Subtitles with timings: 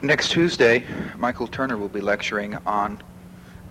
[0.00, 0.84] Next Tuesday,
[1.16, 3.02] Michael Turner will be lecturing on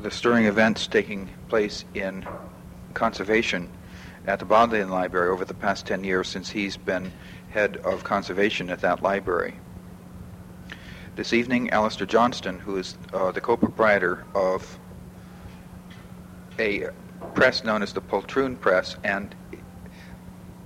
[0.01, 2.27] the stirring events taking place in
[2.93, 3.69] conservation
[4.25, 7.13] at the Bodleian Library over the past 10 years since he's been
[7.51, 9.57] head of conservation at that library.
[11.15, 14.77] This evening, Alistair Johnston, who is uh, the co-proprietor of
[16.59, 16.89] a
[17.35, 19.33] press known as the Poltroon Press, and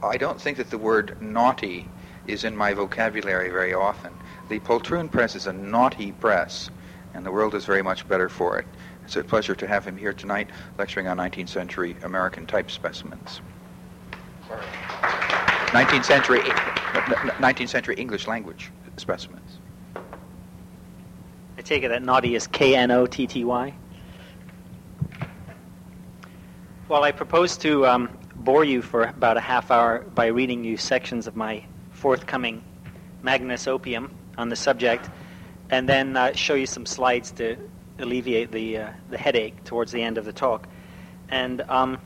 [0.02, 1.88] I don't think that the word naughty
[2.26, 4.12] is in my vocabulary very often.
[4.52, 6.70] The Poltroon Press is a naughty press,
[7.14, 8.68] and the world is very much better for it.
[9.06, 13.40] It's a pleasure to have him here tonight lecturing on 19th century American type specimens.
[14.50, 19.60] 19th century, 19th century English language specimens.
[19.96, 23.74] I take it that naughty is K N O T T Y.
[26.90, 30.76] Well, I propose to um, bore you for about a half hour by reading you
[30.76, 32.62] sections of my forthcoming
[33.24, 35.10] Magnus Opium on the subject,
[35.70, 37.56] and then uh, show you some slides to
[38.00, 40.68] alleviate the uh, the headache towards the end of the talk.
[41.30, 42.00] And um,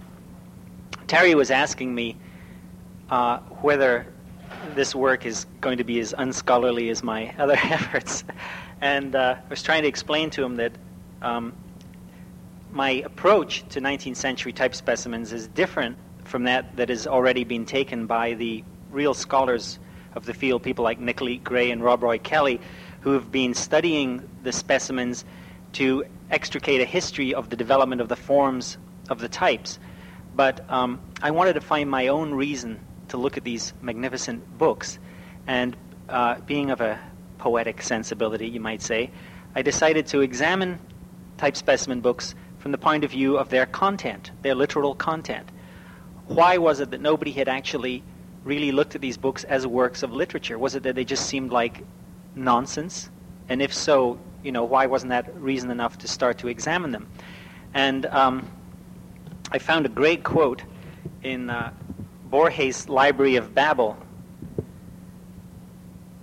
[1.08, 2.18] Terry was asking me
[3.10, 4.06] uh, whether
[4.76, 8.24] this work is going to be as unscholarly as my other efforts.
[8.82, 10.74] And uh, I was trying to explain to him that
[11.22, 11.54] um,
[12.72, 17.66] my approach to 19th century type specimens is different from that that has already been
[17.66, 19.80] taken by the real scholars
[20.16, 22.60] of the field, people like Nicolete Gray and Rob Roy Kelly,
[23.02, 25.26] who have been studying the specimens
[25.74, 28.78] to extricate a history of the development of the forms
[29.10, 29.78] of the types.
[30.36, 35.00] But um, I wanted to find my own reason to look at these magnificent books.
[35.48, 35.76] And
[36.10, 37.00] uh, being of a
[37.38, 39.12] poetic sensibility, you might say,
[39.54, 40.80] I decided to examine
[41.38, 45.48] type specimen books from the point of view of their content, their literal content.
[46.28, 48.04] Why was it that nobody had actually
[48.46, 50.58] really looked at these books as works of literature?
[50.58, 51.84] Was it that they just seemed like
[52.36, 53.10] nonsense?
[53.50, 57.08] And if so, you know, why wasn't that reason enough to start to examine them?
[57.74, 58.48] And um,
[59.52, 60.64] I found a great quote
[61.24, 61.74] in uh,
[62.30, 63.98] Borges' Library of Babel,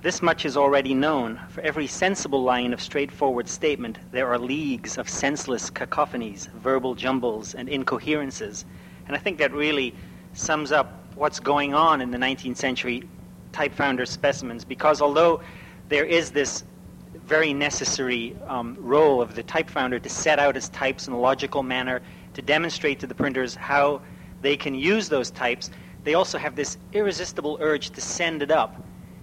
[0.02, 1.40] this much is already known.
[1.48, 7.54] For every sensible line of straightforward statement, there are leagues of senseless cacophonies, verbal jumbles,
[7.54, 8.64] and incoherences.
[9.06, 9.94] And I think that really
[10.32, 13.02] sums up what's going on in the 19th century
[13.52, 15.40] type founder specimens, because although
[15.88, 16.64] there is this
[17.26, 21.18] very necessary um, role of the type founder to set out his types in a
[21.18, 22.00] logical manner,
[22.34, 24.00] to demonstrate to the printers how
[24.40, 25.70] they can use those types,
[26.04, 28.82] they also have this irresistible urge to send it up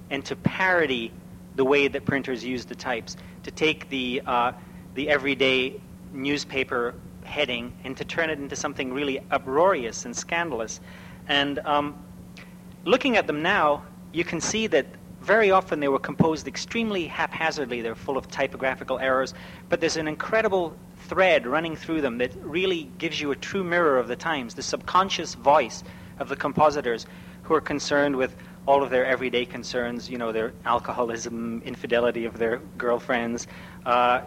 [0.09, 1.11] and to parody
[1.55, 4.51] the way that printers use the types, to take the, uh,
[4.95, 5.79] the everyday
[6.13, 10.79] newspaper heading and to turn it into something really uproarious and scandalous.
[11.29, 11.95] And um,
[12.83, 14.87] looking at them now, you can see that
[15.21, 17.81] very often they were composed extremely haphazardly.
[17.81, 19.33] They're full of typographical errors,
[19.69, 23.97] but there's an incredible thread running through them that really gives you a true mirror
[23.99, 25.83] of the times, the subconscious voice
[26.17, 27.05] of the compositors
[27.43, 28.35] who are concerned with
[28.65, 33.47] all of their everyday concerns, you know, their alcoholism, infidelity of their girlfriends,
[33.85, 34.21] uh,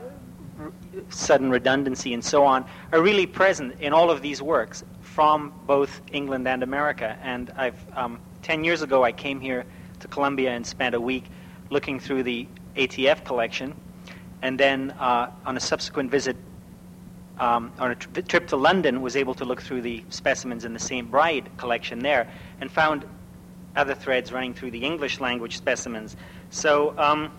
[0.60, 0.72] r-
[1.08, 4.84] sudden redundancy, and so on, are really present in all of these works
[5.14, 7.18] from both England and America.
[7.22, 9.64] And I've um, ten years ago, I came here
[10.00, 11.24] to Columbia and spent a week
[11.70, 13.74] looking through the ATF collection,
[14.40, 16.36] and then uh, on a subsequent visit.
[17.38, 20.74] Um, on a tri- trip to London, was able to look through the specimens in
[20.74, 21.10] the St.
[21.10, 22.28] Bride collection there,
[22.60, 23.06] and found
[23.74, 26.14] other threads running through the English language specimens.
[26.50, 27.32] So um,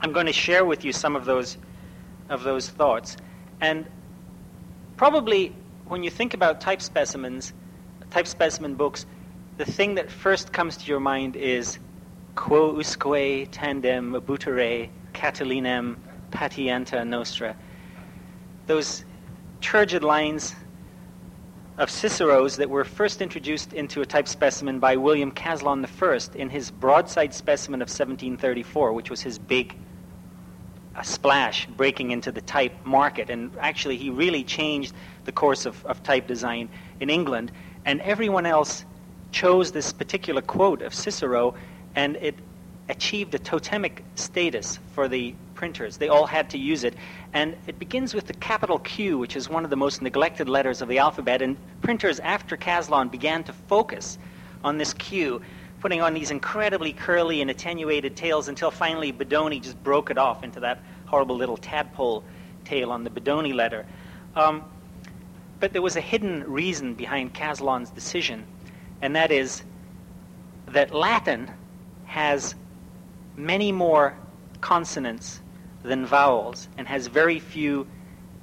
[0.00, 1.58] I'm going to share with you some of those
[2.28, 3.16] of those thoughts.
[3.60, 3.86] And
[4.96, 5.54] probably
[5.88, 7.52] when you think about type specimens,
[8.10, 9.06] type specimen books,
[9.56, 11.78] the thing that first comes to your mind is
[12.34, 15.96] quo usque tandem abutere Catilinem
[16.30, 17.56] patienta nostra.
[18.66, 19.04] Those
[19.60, 20.54] turgid lines
[21.78, 26.50] of Cicero's that were first introduced into a type specimen by William Caslon I in
[26.50, 29.74] his broadside specimen of 1734, which was his big
[30.98, 33.30] uh, splash breaking into the type market.
[33.30, 34.92] And actually, he really changed
[35.24, 36.68] the course of, of type design
[36.98, 37.52] in England.
[37.84, 38.84] And everyone else
[39.30, 41.54] chose this particular quote of Cicero,
[41.94, 42.34] and it
[42.88, 45.98] achieved a totemic status for the printers.
[45.98, 46.94] They all had to use it.
[47.32, 50.82] And it begins with the capital Q, which is one of the most neglected letters
[50.82, 51.42] of the alphabet.
[51.42, 54.18] And printers after Caslon began to focus
[54.64, 55.42] on this Q,
[55.80, 60.42] putting on these incredibly curly and attenuated tails until finally Bodoni just broke it off
[60.42, 62.24] into that horrible little tadpole
[62.64, 63.86] tail on the Bodoni letter.
[64.34, 64.64] Um,
[65.60, 68.44] but there was a hidden reason behind Caslon's decision,
[69.02, 69.62] and that is
[70.68, 71.50] that Latin
[72.04, 72.54] has
[73.36, 74.16] many more
[74.60, 75.40] consonants
[75.82, 77.86] than vowels and has very few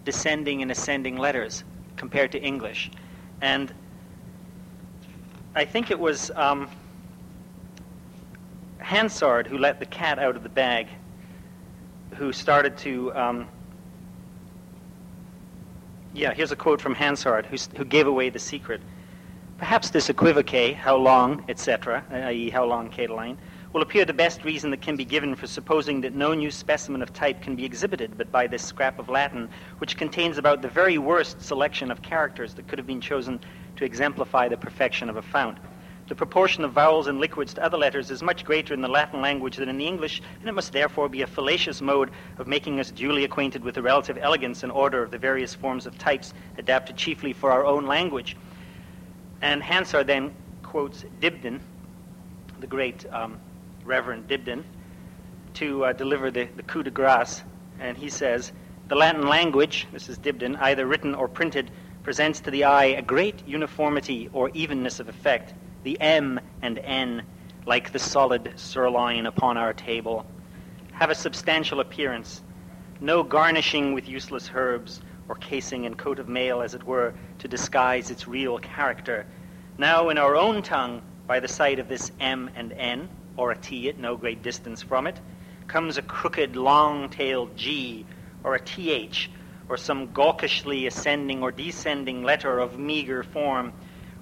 [0.05, 1.63] descending and ascending letters
[1.97, 2.91] compared to English.
[3.41, 3.73] And
[5.53, 6.69] I think it was um,
[8.85, 10.87] Hansard who let the cat out of the bag,
[12.17, 13.11] who started to.
[13.15, 13.47] Um,
[16.13, 18.81] yeah, here's a quote from Hansard, who, who gave away the secret.
[19.57, 23.37] Perhaps this equivoque, how long, etc., i.e., how long, Catiline,
[23.73, 27.01] will appear the best reason that can be given for supposing that no new specimen
[27.01, 29.49] of type can be exhibited but by this scrap of Latin,
[29.79, 33.39] which contains about the very worst selection of characters that could have been chosen
[33.77, 35.57] to exemplify the perfection of a fount.
[36.07, 39.21] The proportion of vowels and liquids to other letters is much greater in the Latin
[39.21, 42.79] language than in the English, and it must therefore be a fallacious mode of making
[42.79, 46.35] us duly acquainted with the relative elegance and order of the various forms of types
[46.59, 48.37] adapted chiefly for our own language.
[49.41, 50.31] And Hansard then
[50.61, 51.59] quotes Dibdin,
[52.59, 53.39] the great um,
[53.83, 54.63] Reverend Dibdin,
[55.55, 57.41] to uh, deliver the, the coup de grace.
[57.79, 58.51] And he says,
[58.89, 61.71] The Latin language, this is Dibdin, either written or printed,
[62.03, 65.55] presents to the eye a great uniformity or evenness of effect,
[65.85, 67.21] the M and N,
[67.67, 70.25] like the solid sirloin upon our table,
[70.93, 72.41] have a substantial appearance,
[72.99, 77.47] no garnishing with useless herbs, or casing and coat of mail, as it were, to
[77.47, 79.27] disguise its real character.
[79.77, 83.55] Now, in our own tongue, by the side of this M and N, or a
[83.55, 85.19] T at no great distance from it,
[85.67, 88.07] comes a crooked, long-tailed G,
[88.43, 89.29] or a TH,
[89.69, 93.71] or some gawkishly ascending or descending letter of meager form,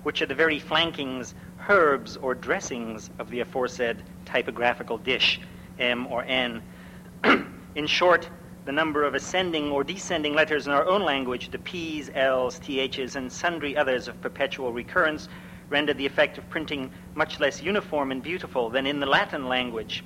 [0.03, 1.33] which are the very flankings,
[1.69, 5.39] herbs, or dressings of the aforesaid typographical dish,
[5.79, 6.61] M or N.
[7.75, 8.29] in short,
[8.65, 13.15] the number of ascending or descending letters in our own language, the P's, L's, TH's,
[13.15, 15.27] and sundry others of perpetual recurrence,
[15.69, 20.03] rendered the effect of printing much less uniform and beautiful than in the Latin language.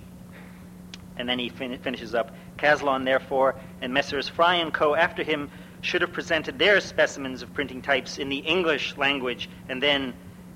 [1.18, 4.28] And then he fin- finishes up Caslon, therefore, and Messrs.
[4.28, 4.96] Fry and Co.
[4.96, 5.50] after him
[5.82, 10.14] should have presented their specimens of printing types in the English language, and then,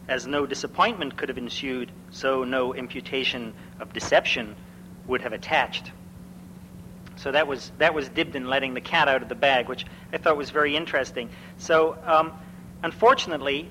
[0.07, 4.55] as no disappointment could have ensued, so no imputation of deception
[5.07, 5.91] would have attached.
[7.15, 10.17] So that was that was Dibdin letting the cat out of the bag, which I
[10.17, 11.29] thought was very interesting.
[11.57, 12.33] So um,
[12.81, 13.69] unfortunately,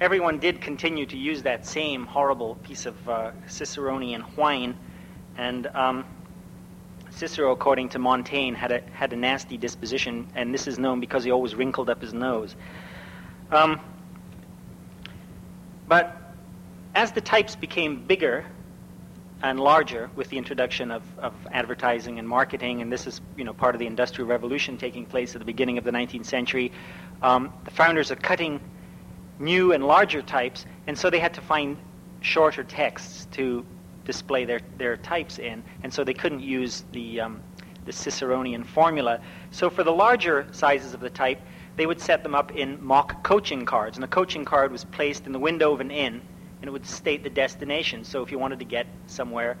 [0.00, 4.74] everyone did continue to use that same horrible piece of uh, Ciceronian whine,
[5.36, 6.04] and um,
[7.10, 11.24] Cicero, according to Montaigne, had a had a nasty disposition, and this is known because
[11.24, 12.56] he always wrinkled up his nose.
[13.50, 13.80] Um,
[15.88, 16.34] but
[16.94, 18.44] as the types became bigger
[19.42, 23.52] and larger with the introduction of, of advertising and marketing, and this is you know
[23.52, 26.72] part of the industrial revolution taking place at the beginning of the 19th century,
[27.22, 28.60] um, the founders are cutting
[29.38, 31.76] new and larger types, and so they had to find
[32.20, 33.64] shorter texts to
[34.04, 37.40] display their, their types in, and so they couldn't use the, um,
[37.84, 39.20] the Ciceronian formula.
[39.50, 41.40] So for the larger sizes of the type,
[41.78, 45.26] they would set them up in mock coaching cards, and a coaching card was placed
[45.26, 46.20] in the window of an inn,
[46.60, 48.02] and it would state the destination.
[48.02, 49.56] So if you wanted to get somewhere,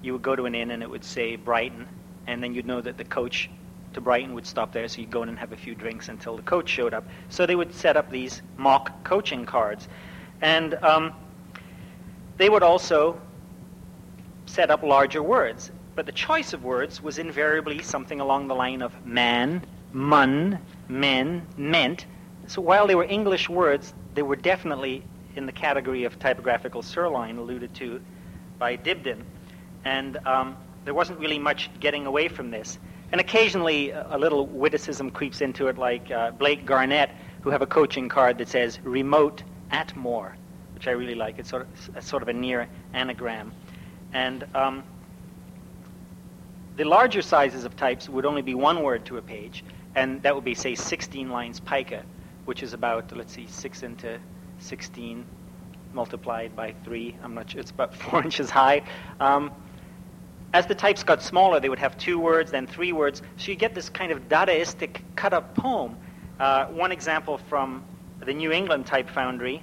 [0.00, 1.88] you would go to an inn, and it would say Brighton,
[2.28, 3.50] and then you'd know that the coach
[3.94, 6.36] to Brighton would stop there, so you'd go in and have a few drinks until
[6.36, 7.04] the coach showed up.
[7.30, 9.88] So they would set up these mock coaching cards.
[10.40, 11.14] And um,
[12.36, 13.20] they would also
[14.44, 15.72] set up larger words.
[15.96, 21.46] But the choice of words was invariably something along the line of man, mun, men,
[21.56, 22.06] meant.
[22.46, 25.02] So while they were English words, they were definitely
[25.34, 28.00] in the category of typographical sirloin alluded to
[28.58, 29.22] by Dibdin.
[29.84, 32.78] And um, there wasn't really much getting away from this.
[33.12, 37.10] And occasionally a little witticism creeps into it, like uh, Blake Garnett,
[37.42, 40.36] who have a coaching card that says remote at more,
[40.74, 41.38] which I really like.
[41.38, 43.52] It's sort of, sort of a near anagram.
[44.12, 44.82] And um,
[46.76, 49.64] the larger sizes of types would only be one word to a page,
[49.96, 52.04] and that would be, say, 16 lines pica,
[52.44, 54.20] which is about, let's see, 6 into
[54.58, 55.24] 16
[55.94, 57.16] multiplied by 3.
[57.22, 58.82] I'm not sure, it's about 4 inches high.
[59.18, 59.50] Um,
[60.52, 63.20] as the types got smaller, they would have two words, then three words.
[63.36, 65.96] So you get this kind of Dadaistic cut up poem.
[66.38, 67.82] Uh, one example from
[68.20, 69.62] the New England Type Foundry,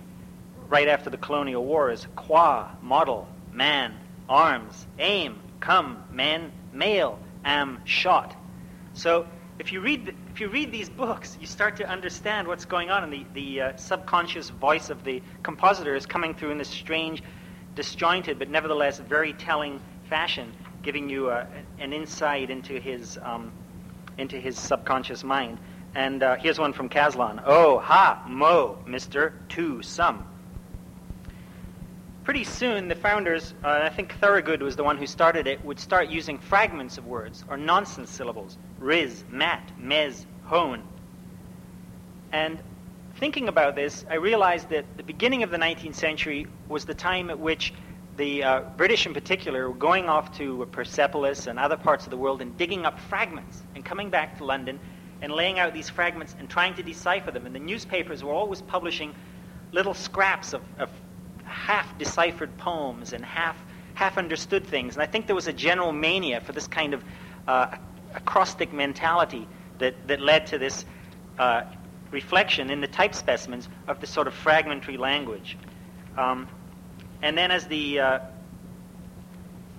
[0.68, 3.96] right after the Colonial War, is qua, model, man,
[4.28, 8.36] arms, aim, come, men, male, am, shot.
[8.94, 9.28] So
[9.60, 13.04] if you read, if you read these books, you start to understand what's going on,
[13.04, 17.22] and the, the uh, subconscious voice of the compositor is coming through in this strange,
[17.76, 21.46] disjointed, but nevertheless very telling fashion giving you a,
[21.78, 23.52] an insight into his, um,
[24.18, 25.60] into his subconscious mind.
[25.94, 27.40] And uh, here's one from Caslon.
[27.46, 30.26] Oh, ha, mo, mister, to, some.
[32.24, 35.78] Pretty soon the founders, uh, I think Thorowgood was the one who started it, would
[35.78, 38.58] start using fragments of words or nonsense syllables.
[38.80, 40.84] Riz, mat, mez, hone.
[42.32, 42.60] And
[43.18, 47.30] thinking about this, I realized that the beginning of the 19th century was the time
[47.30, 47.74] at which
[48.16, 52.18] the uh, British in particular were going off to Persepolis and other parts of the
[52.18, 54.80] world and digging up fragments and coming back to London
[55.22, 57.46] and laying out these fragments and trying to decipher them.
[57.46, 59.14] And the newspapers were always publishing
[59.74, 60.90] little scraps of, of
[61.54, 63.56] half deciphered poems and half
[63.94, 64.96] half understood things.
[64.96, 67.04] And I think there was a general mania for this kind of
[67.48, 67.68] uh,
[68.16, 70.86] acrostic mentality that, that led to this
[71.38, 71.62] uh,
[72.12, 75.58] reflection in the type specimens of this sort of fragmentary language.
[76.18, 76.48] Um,
[77.22, 78.20] and then as the uh,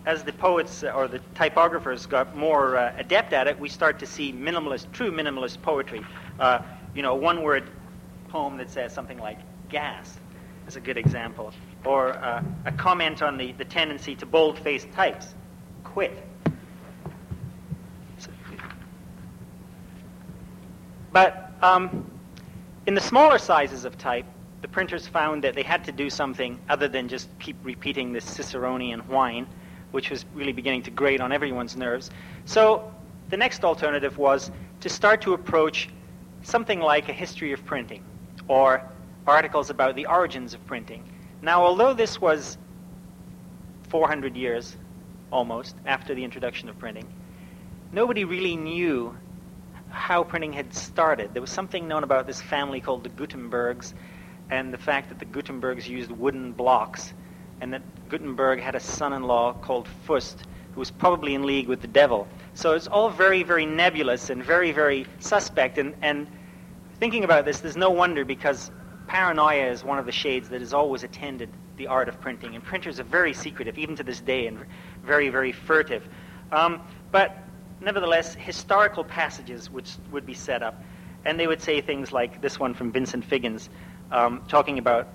[0.07, 4.07] as the poets or the typographers got more uh, adept at it, we start to
[4.07, 6.03] see minimalist, true minimalist poetry.
[6.39, 6.59] Uh,
[6.95, 7.71] you know, a one-word
[8.29, 9.39] poem that says something like
[9.71, 10.19] "gas"
[10.67, 11.53] is a good example,
[11.85, 15.35] or uh, a comment on the, the tendency to bold-faced types.
[15.83, 16.27] Quit.
[21.13, 22.11] But um,
[22.87, 24.27] in the smaller sizes of type,
[24.63, 28.25] the printers found that they had to do something other than just keep repeating this
[28.25, 29.47] Ciceronian whine,
[29.93, 32.11] which was really beginning to grate on everyone's nerves.
[32.47, 32.93] So
[33.29, 35.89] the next alternative was to start to approach
[36.43, 38.03] something like a history of printing
[38.49, 38.83] or
[39.27, 41.05] articles about the origins of printing.
[41.43, 42.59] Now, although this was
[43.89, 44.77] 400 years
[45.31, 47.07] almost after the introduction of printing,
[47.93, 49.17] nobody really knew
[49.91, 51.33] how printing had started.
[51.33, 53.95] There was something known about this family called the Gutenbergs
[54.51, 57.15] and the fact that the Gutenbergs used wooden blocks
[57.61, 61.87] and that Gutenberg had a son-in-law called Fust who was probably in league with the
[61.89, 62.27] devil.
[62.55, 65.79] So it's all very, very nebulous and very, very suspect.
[65.79, 66.27] And, and
[66.99, 68.73] thinking about this, there's no wonder because
[69.07, 72.55] paranoia is one of the shades that has always attended the art of printing.
[72.55, 74.59] And printers are very secretive, even to this day, and
[75.03, 76.09] very, very furtive.
[76.53, 76.81] Um,
[77.11, 77.49] but
[77.81, 80.83] nevertheless, historical passages would, would be set up.
[81.25, 83.71] And they would say things like this one from Vincent Figgins,
[84.11, 85.09] um, talking about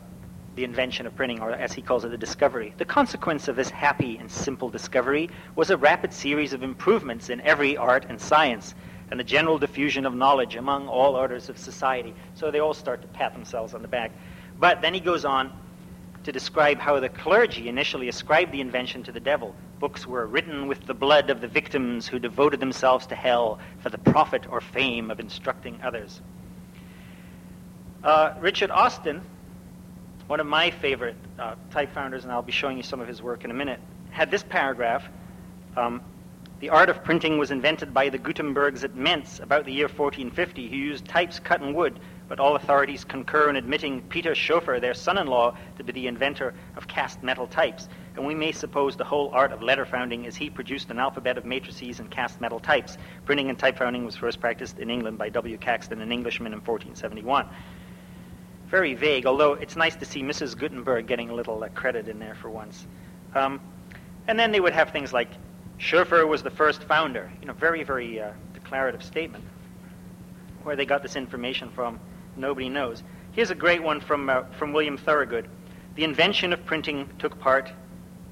[0.56, 2.74] the invention of printing, or as he calls it, the discovery.
[2.78, 7.40] The consequence of this happy and simple discovery was a rapid series of improvements in
[7.42, 8.76] every art and science,
[9.12, 12.14] and a general diffusion of knowledge among all orders of society.
[12.36, 14.12] So they all start to pat themselves on the back.
[14.60, 15.52] But then he goes on
[16.24, 19.56] to describe how the clergy initially ascribed the invention to the devil.
[19.80, 23.90] Books were written with the blood of the victims who devoted themselves to hell for
[23.90, 26.22] the profit or fame of instructing others.
[28.04, 29.22] Uh, Richard Austin,
[30.28, 33.22] one of my favorite uh, type founders, and I'll be showing you some of his
[33.22, 33.80] work in a minute,
[34.12, 35.04] had this paragraph.
[35.76, 36.02] Um,
[36.60, 40.70] the art of printing was invented by the Gutenbergs at Mentz about the year 1450,
[40.70, 42.00] who used types cut in wood
[42.30, 46.88] but all authorities concur in admitting Peter Schoeffer, their son-in-law, to be the inventor of
[46.88, 50.48] cast metal types, and we may suppose the whole art of letter founding as he
[50.48, 53.00] produced an alphabet of matrices and cast metal types.
[53.26, 55.58] Printing and type founding was first practiced in England by W.
[55.58, 57.48] Caxton, an Englishman, in 1471.
[58.68, 60.56] Very vague, although it's nice to see Mrs.
[60.56, 62.86] Gutenberg getting a little uh, credit in there for once.
[63.34, 63.60] Um,
[64.28, 65.30] and then they would have things like
[65.80, 69.44] Schoeffer was the first founder, you know, very, very uh, declarative statement.
[70.64, 72.00] Where they got this information from
[72.36, 73.02] nobody knows.
[73.32, 75.46] Here's a great one from, uh, from William Thorowgood.
[75.96, 77.72] The invention of printing took part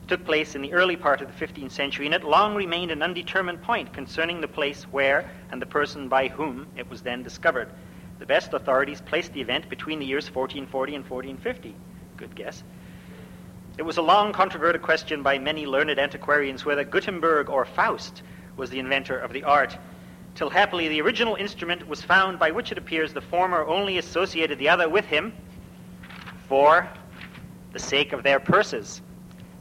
[0.08, 3.02] took place in the early part of the 15th century, and it long remained an
[3.02, 7.70] undetermined point concerning the place where and the person by whom it was then discovered.
[8.20, 11.76] The best authorities placed the event between the years 1440 and 1450.
[12.16, 12.64] Good guess.
[13.78, 18.24] It was a long controverted question by many learned antiquarians whether Gutenberg or Faust
[18.56, 19.78] was the inventor of the art
[20.34, 24.58] till happily the original instrument was found by which it appears the former only associated
[24.58, 25.32] the other with him
[26.48, 26.90] for
[27.72, 29.04] the sake of their purses,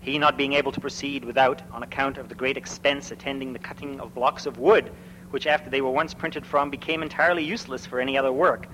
[0.00, 3.58] he not being able to proceed without on account of the great expense attending the
[3.58, 4.90] cutting of blocks of wood,
[5.28, 8.70] which after they were once printed from became entirely useless for any other work.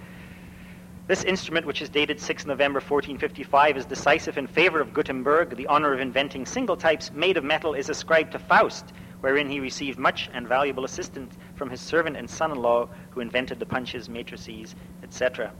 [1.09, 5.57] This instrument, which is dated 6 November 1455, is decisive in favor of Gutenberg.
[5.57, 9.59] The honor of inventing single types made of metal is ascribed to Faust, wherein he
[9.59, 14.77] received much and valuable assistance from his servant and son-in-law who invented the punches, matrices,
[15.03, 15.53] etc.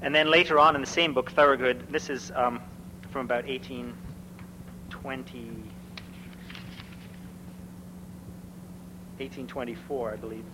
[0.00, 2.58] And then later on in the same book, Thorowgood, this is um,
[3.10, 5.38] from about 1820,
[9.18, 10.44] 1824, I believe.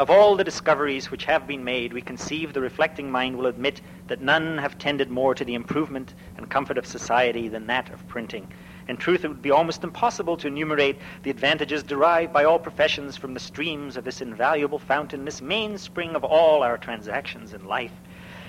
[0.00, 3.82] Of all the discoveries which have been made, we conceive the reflecting mind will admit
[4.06, 8.08] that none have tended more to the improvement and comfort of society than that of
[8.08, 8.48] printing.
[8.88, 13.18] In truth, it would be almost impossible to enumerate the advantages derived by all professions
[13.18, 17.92] from the streams of this invaluable fountain, this mainspring of all our transactions in life.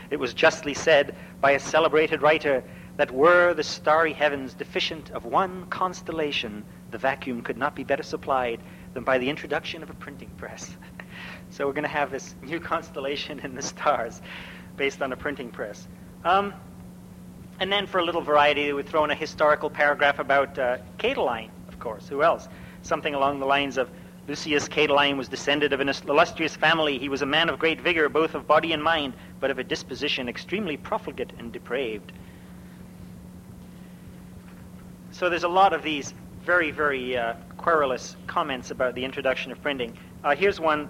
[0.10, 2.64] It was justly said by a celebrated writer
[2.96, 8.04] that were the starry heavens deficient of one constellation, the vacuum could not be better
[8.04, 8.62] supplied
[8.94, 10.78] than by the introduction of a printing press.
[11.52, 14.22] So we're going to have this new constellation in the stars
[14.78, 15.88] based on a printing press.
[16.24, 16.54] Um,
[17.60, 21.50] and then for a little variety, we throw in a historical paragraph about uh, Catiline,
[21.68, 22.08] of course.
[22.08, 22.48] Who else?
[22.82, 23.90] Something along the lines of
[24.28, 26.98] Lucius Catiline was descended of an illustrious family.
[26.98, 29.64] He was a man of great vigor, both of body and mind, but of a
[29.64, 32.12] disposition extremely profligate and depraved.
[35.12, 39.62] So there's a lot of these very, very uh, querulous comments about the introduction of
[39.62, 39.98] printing.
[40.24, 40.90] Uh, here's one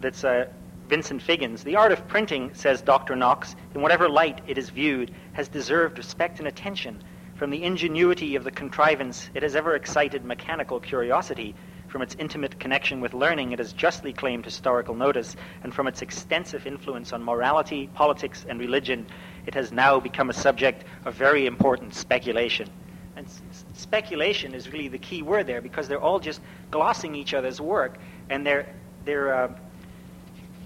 [0.00, 0.46] that's uh,
[0.88, 1.62] Vincent Figgins.
[1.62, 3.14] The art of printing, says Dr.
[3.14, 7.02] Knox, in whatever light it is viewed, has deserved respect and attention.
[7.34, 11.54] From the ingenuity of the contrivance, it has ever excited mechanical curiosity.
[11.88, 15.36] From its intimate connection with learning, it has justly claimed historical notice.
[15.62, 19.06] And from its extensive influence on morality, politics, and religion,
[19.46, 22.68] it has now become a subject of very important speculation.
[23.16, 26.40] And s- speculation is really the key word there because they're all just
[26.70, 27.98] glossing each other's work,
[28.30, 28.66] and they're,
[29.04, 29.48] they're, uh,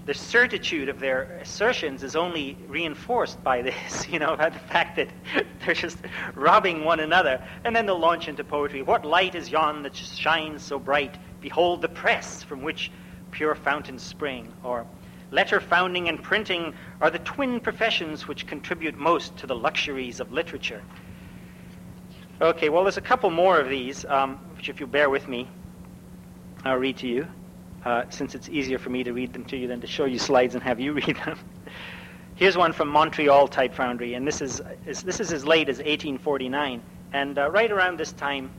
[0.05, 4.97] the certitude of their assertions is only reinforced by this, you know, by the fact
[4.97, 5.09] that
[5.65, 5.97] they're just
[6.35, 7.41] robbing one another.
[7.63, 8.81] And then they'll launch into poetry.
[8.81, 11.17] What light is yon that shines so bright?
[11.41, 12.91] Behold the press from which
[13.31, 14.53] pure fountains spring.
[14.63, 14.85] Or
[15.31, 20.31] letter founding and printing are the twin professions which contribute most to the luxuries of
[20.31, 20.81] literature.
[22.41, 25.47] Okay, well, there's a couple more of these, um, which, if you bear with me,
[26.65, 27.27] I'll read to you,
[27.85, 30.19] uh, since it's easier for me to read them to you than to show you
[30.19, 31.37] slides and have you read them.
[32.35, 35.77] Here's one from Montreal Type Foundry, and this is, is this is as late as
[35.77, 36.81] 1849.
[37.13, 38.49] And uh, right around this time,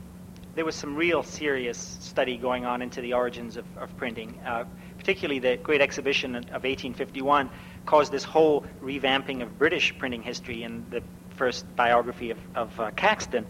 [0.55, 4.39] there was some real serious study going on into the origins of, of printing.
[4.45, 4.63] Uh,
[4.97, 7.49] particularly, the Great Exhibition of 1851
[7.85, 11.03] caused this whole revamping of British printing history in the
[11.35, 13.45] first biography of, of uh, Caxton.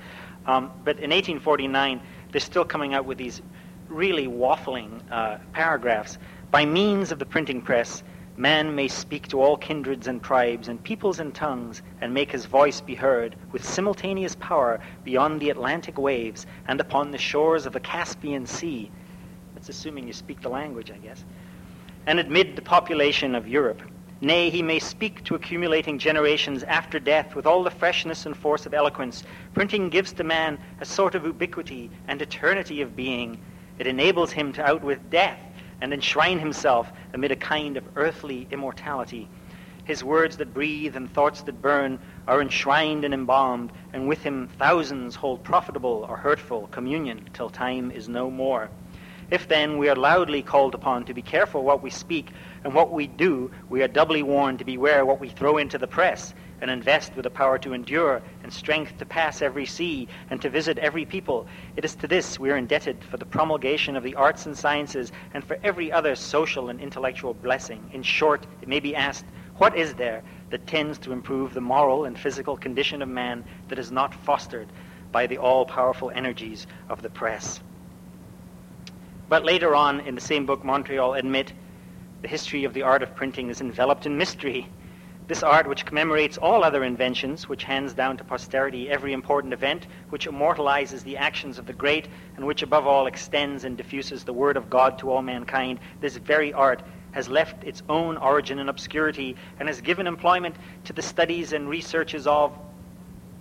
[0.48, 2.02] Um, but in 1849,
[2.32, 3.42] they're still coming out with these
[3.90, 6.18] really waffling uh, paragraphs.
[6.52, 8.04] By means of the printing press,
[8.38, 12.46] man may speak to all kindreds and tribes and peoples and tongues and make his
[12.46, 17.74] voice be heard with simultaneous power beyond the Atlantic waves and upon the shores of
[17.74, 18.92] the Caspian Sea.
[19.54, 21.24] That's assuming you speak the language, I guess.
[22.08, 23.82] And amid the population of Europe.
[24.22, 28.66] Nay, he may speak to accumulating generations after death with all the freshness and force
[28.66, 29.24] of eloquence.
[29.54, 33.38] Printing gives to man a sort of ubiquity and eternity of being.
[33.78, 35.40] It enables him to outwit death
[35.82, 39.28] and enshrine himself amid a kind of earthly immortality.
[39.84, 44.48] His words that breathe and thoughts that burn are enshrined and embalmed, and with him
[44.58, 48.72] thousands hold profitable or hurtful communion till time is no more.
[49.30, 52.32] If then we are loudly called upon to be careful what we speak
[52.64, 55.88] and what we do, we are doubly warned to beware what we throw into the
[55.88, 56.34] press
[56.66, 60.50] and invest with the power to endure and strength to pass every sea and to
[60.50, 61.46] visit every people.
[61.76, 65.12] It is to this we are indebted for the promulgation of the arts and sciences
[65.36, 67.88] and for every other social and intellectual blessing.
[67.94, 69.26] In short, it may be asked,
[69.58, 73.78] what is there that tends to improve the moral and physical condition of man that
[73.78, 74.68] is not fostered
[75.12, 77.60] by the all powerful energies of the press?
[79.30, 81.54] But later on in the same book, Montreal admit
[82.24, 84.68] the history of the art of printing is enveloped in mystery.
[85.28, 89.88] This art, which commemorates all other inventions, which hands down to posterity every important event,
[90.10, 92.08] which immortalizes the actions of the great,
[92.38, 96.18] and which above all extends and diffuses the word of God to all mankind, this
[96.18, 101.02] very art has left its own origin in obscurity and has given employment to the
[101.02, 102.56] studies and researches of,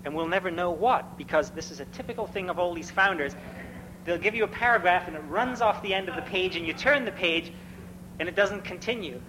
[0.05, 3.35] and we'll never know what, because this is a typical thing of all these founders
[4.05, 6.67] they'll give you a paragraph and it runs off the end of the page and
[6.67, 7.53] you turn the page
[8.21, 9.21] and it doesn't continue.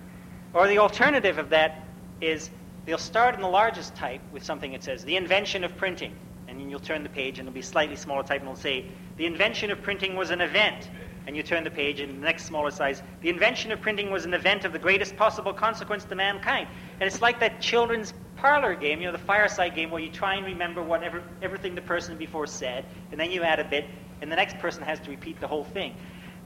[0.54, 1.85] Or the alternative of that
[2.22, 2.50] is
[2.86, 6.14] they'll start in the largest type with something that says the invention of printing.
[6.48, 8.86] And then you'll turn the page and it'll be slightly smaller type and it'll say
[9.18, 10.90] the invention of printing was an event.
[11.28, 14.26] And you turn the page and the next smaller size, the invention of printing was
[14.26, 16.68] an event of the greatest possible consequence to mankind.
[17.00, 20.36] And it's like that children's parlor game, you know, the fireside game where you try
[20.36, 23.86] and remember whatever everything the person before said, and then you add a bit,
[24.22, 25.96] and the next person has to repeat the whole thing.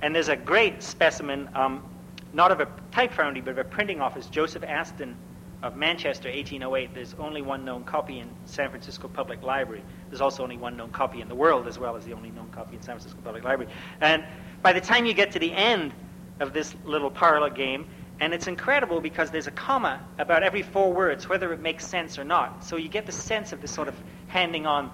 [0.02, 1.84] And there's a great specimen, um,
[2.32, 5.18] not of a type foundry, but of a printing office, Joseph Aston
[5.62, 6.94] of Manchester, 1808.
[6.94, 9.84] There's only one known copy in San Francisco Public Library.
[10.10, 12.50] There's also only one known copy in the world, as well as the only known
[12.52, 13.72] copy in San Francisco Public Library.
[14.00, 14.24] And
[14.62, 15.94] by the time you get to the end
[16.40, 17.88] of this little parlor game,
[18.22, 22.20] and it's incredible because there's a comma about every four words, whether it makes sense
[22.20, 22.64] or not.
[22.64, 23.96] So you get the sense of this sort of
[24.28, 24.92] handing on.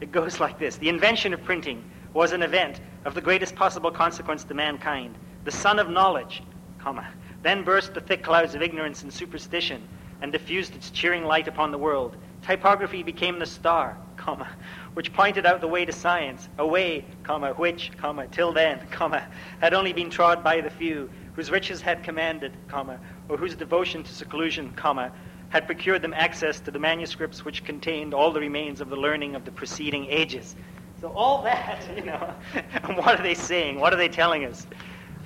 [0.00, 3.90] It goes like this The invention of printing was an event of the greatest possible
[3.90, 5.16] consequence to mankind.
[5.44, 6.42] The sun of knowledge,
[6.78, 7.06] comma,
[7.46, 9.80] then burst the thick clouds of ignorance and superstition
[10.20, 12.16] and diffused its cheering light upon the world.
[12.42, 14.48] Typography became the star, comma,
[14.94, 19.22] which pointed out the way to science, a way, comma, which, comma, till then, comma,
[19.60, 24.02] had only been trod by the few, whose riches had commanded, comma, or whose devotion
[24.02, 25.12] to seclusion, comma,
[25.50, 29.36] had procured them access to the manuscripts which contained all the remains of the learning
[29.36, 30.56] of the preceding ages.
[31.00, 32.34] So all that, you know,
[32.82, 33.78] and what are they saying?
[33.78, 34.66] What are they telling us?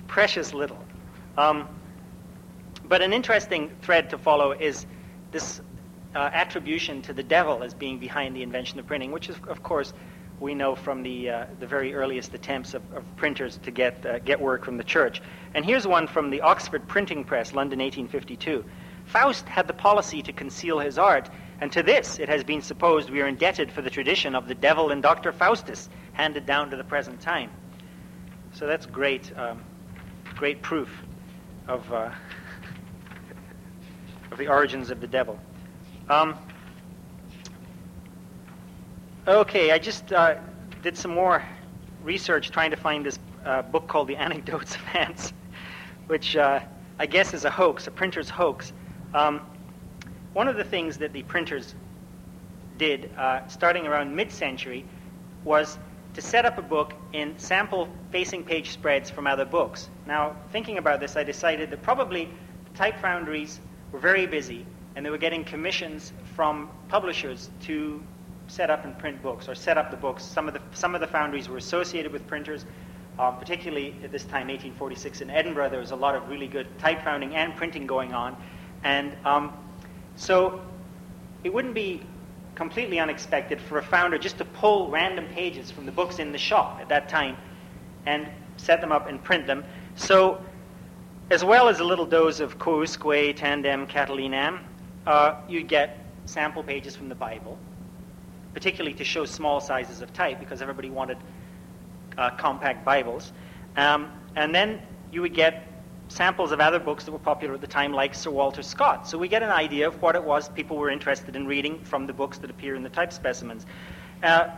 [0.07, 0.85] Precious little.
[1.39, 1.67] Um,
[2.91, 4.85] but an interesting thread to follow is
[5.31, 5.61] this
[6.13, 9.63] uh, attribution to the devil as being behind the invention of printing, which is, of
[9.63, 9.93] course,
[10.41, 14.19] we know from the, uh, the very earliest attempts of, of printers to get, uh,
[14.19, 15.23] get work from the church.
[15.55, 18.65] And here's one from the Oxford Printing Press, London, 1852.
[19.05, 23.09] Faust had the policy to conceal his art, and to this it has been supposed
[23.09, 25.31] we are indebted for the tradition of the devil and Dr.
[25.31, 27.53] Faustus, handed down to the present time.
[28.53, 29.63] So that's great, um,
[30.35, 30.91] great proof
[31.69, 32.11] of, uh,
[34.31, 35.39] of the origins of the devil.
[36.09, 36.37] Um,
[39.27, 40.37] okay, I just uh,
[40.83, 41.43] did some more
[42.03, 45.33] research trying to find this uh, book called The Anecdotes of Ants,
[46.07, 46.61] which uh,
[46.99, 48.73] I guess is a hoax, a printer's hoax.
[49.15, 49.41] Um,
[50.33, 51.75] one of the things that the printers
[52.79, 54.85] did, uh, starting around mid-century,
[55.45, 55.79] was
[56.15, 59.89] to set up a book in sample facing page spreads from other books.
[60.07, 62.29] Now, thinking about this, I decided that probably
[62.71, 63.61] the type foundries
[63.93, 68.03] were very busy and they were getting commissions from publishers to
[68.49, 70.25] set up and print books or set up the books.
[70.25, 72.65] Some of the, some of the foundries were associated with printers,
[73.19, 75.71] uh, particularly at this time, 1846 in Edinburgh.
[75.71, 78.37] There was a lot of really good type founding and printing going on.
[78.83, 79.53] And um,
[80.17, 80.61] so
[81.45, 82.03] it wouldn't be
[82.55, 86.39] completely unexpected for a founder just to pull random pages from the books in the
[86.39, 87.37] shop at that time
[88.07, 88.27] and
[88.57, 89.65] set them up and print them.
[89.95, 90.45] So,
[91.31, 94.59] as well as a little dose of quousque tandem Catilinam,
[95.07, 97.57] uh, you get sample pages from the Bible,
[98.53, 101.17] particularly to show small sizes of type because everybody wanted
[102.19, 103.33] uh, compact Bibles.
[103.77, 105.69] Um, and then you would get
[106.09, 109.09] samples of other books that were popular at the time, like Sir Walter Scott.
[109.09, 112.09] So we get an idea of what it was people were interested in reading from
[112.09, 113.67] the books that appear in the type specimens.
[114.25, 114.49] Uh,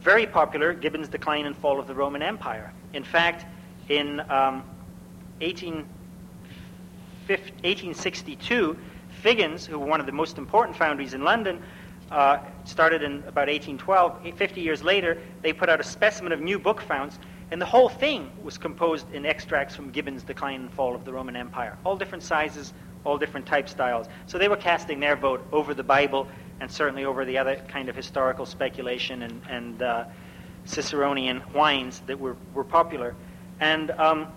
[0.00, 2.72] very popular, Gibbon's Decline and Fall of the Roman Empire.
[2.92, 3.46] In fact,
[3.88, 4.64] in um,
[5.40, 5.86] 18,
[7.26, 8.78] 1862,
[9.22, 11.62] Figgins, who were one of the most important foundries in London,
[12.10, 14.36] uh, started in about 1812.
[14.36, 17.18] 50 years later, they put out a specimen of new book founds
[17.50, 21.12] and the whole thing was composed in extracts from Gibbon's Decline and Fall of the
[21.12, 21.76] Roman Empire.
[21.84, 22.72] All different sizes,
[23.04, 24.08] all different type styles.
[24.26, 26.26] So they were casting their vote over the Bible
[26.60, 30.04] and certainly over the other kind of historical speculation and, and uh,
[30.66, 33.14] Ciceronian whines that were, were popular.
[33.60, 34.28] And um,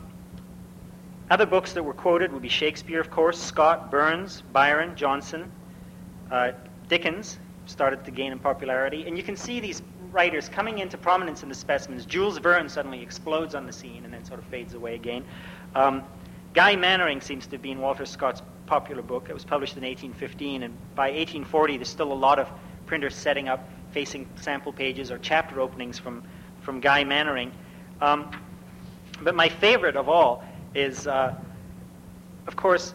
[1.30, 5.52] other books that were quoted would be Shakespeare, of course, Scott, Burns, Byron, Johnson,
[6.32, 6.52] uh,
[6.88, 9.06] Dickens started to gain in popularity.
[9.08, 12.06] And you can see these writers coming into prominence in the specimens.
[12.06, 15.24] Jules Verne suddenly explodes on the scene and then sort of fades away again.
[15.76, 16.04] Um,
[16.54, 19.28] Guy Mannering seems to have been Walter Scott's popular book.
[19.30, 22.50] It was published in 1815, and by 1840, there's still a lot of
[22.86, 26.24] printers setting up facing sample pages or chapter openings from,
[26.62, 27.52] from Guy Mannering.
[28.02, 28.32] Um,
[29.22, 30.44] but my favorite of all
[30.78, 31.36] is, uh,
[32.46, 32.94] of course,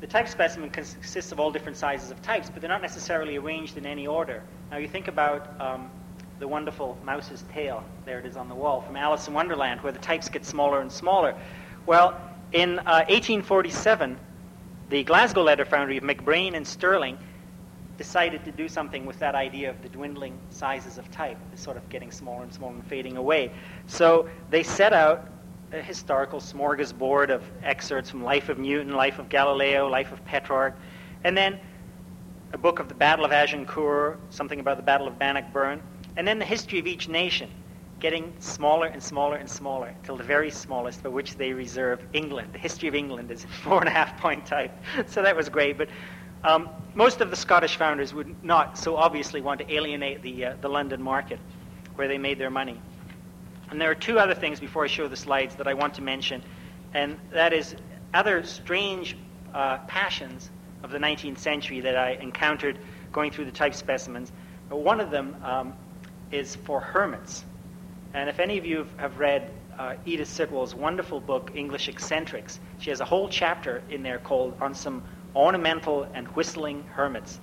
[0.00, 3.76] the type specimen consists of all different sizes of types, but they're not necessarily arranged
[3.76, 4.42] in any order.
[4.70, 5.90] Now, you think about um,
[6.40, 7.84] the wonderful mouse's tail.
[8.06, 10.80] There it is on the wall from Alice in Wonderland, where the types get smaller
[10.80, 11.34] and smaller.
[11.86, 12.20] Well,
[12.52, 14.18] in uh, 1847,
[14.88, 17.18] the Glasgow letter foundry of McBrain and Sterling
[17.98, 21.88] decided to do something with that idea of the dwindling sizes of type, sort of
[21.88, 23.52] getting smaller and smaller and fading away.
[23.86, 25.28] So they set out
[25.72, 30.76] a historical smorgasbord of excerpts from Life of Newton, Life of Galileo, Life of Petrarch,
[31.22, 31.58] and then
[32.52, 35.80] a book of the Battle of Agincourt, something about the Battle of Bannockburn,
[36.16, 37.48] and then the history of each nation,
[38.00, 42.48] getting smaller and smaller and smaller till the very smallest, for which they reserve England.
[42.52, 44.76] The history of England is four and a half point type.
[45.06, 45.78] So that was great.
[45.78, 45.88] But
[46.42, 50.54] um, most of the Scottish founders would not so obviously want to alienate the, uh,
[50.60, 51.38] the London market
[51.94, 52.80] where they made their money.
[53.70, 56.02] And there are two other things before I show the slides that I want to
[56.02, 56.42] mention,
[56.92, 57.76] and that is
[58.12, 59.16] other strange
[59.54, 60.50] uh, passions
[60.82, 62.78] of the 19th century that I encountered
[63.12, 64.32] going through the type specimens.
[64.68, 65.74] One of them um,
[66.30, 67.44] is for hermits.
[68.14, 72.90] And if any of you have read uh, Edith Sitwell's wonderful book, English Eccentrics, she
[72.90, 75.02] has a whole chapter in there called On Some
[75.34, 77.40] Ornamental and Whistling Hermits.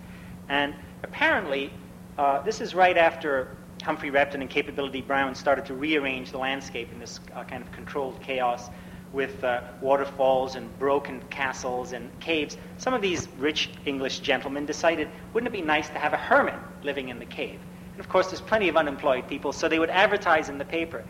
[0.49, 1.71] And apparently,
[2.17, 6.91] uh, this is right after Humphry Repton and Capability Brown started to rearrange the landscape
[6.91, 8.69] in this uh, kind of controlled chaos
[9.13, 15.09] with uh, waterfalls and broken castles and caves, some of these rich English gentlemen decided,
[15.33, 17.59] wouldn't it be nice to have a hermit living in the cave?
[17.93, 21.03] And of course, there's plenty of unemployed people, so they would advertise in the paper.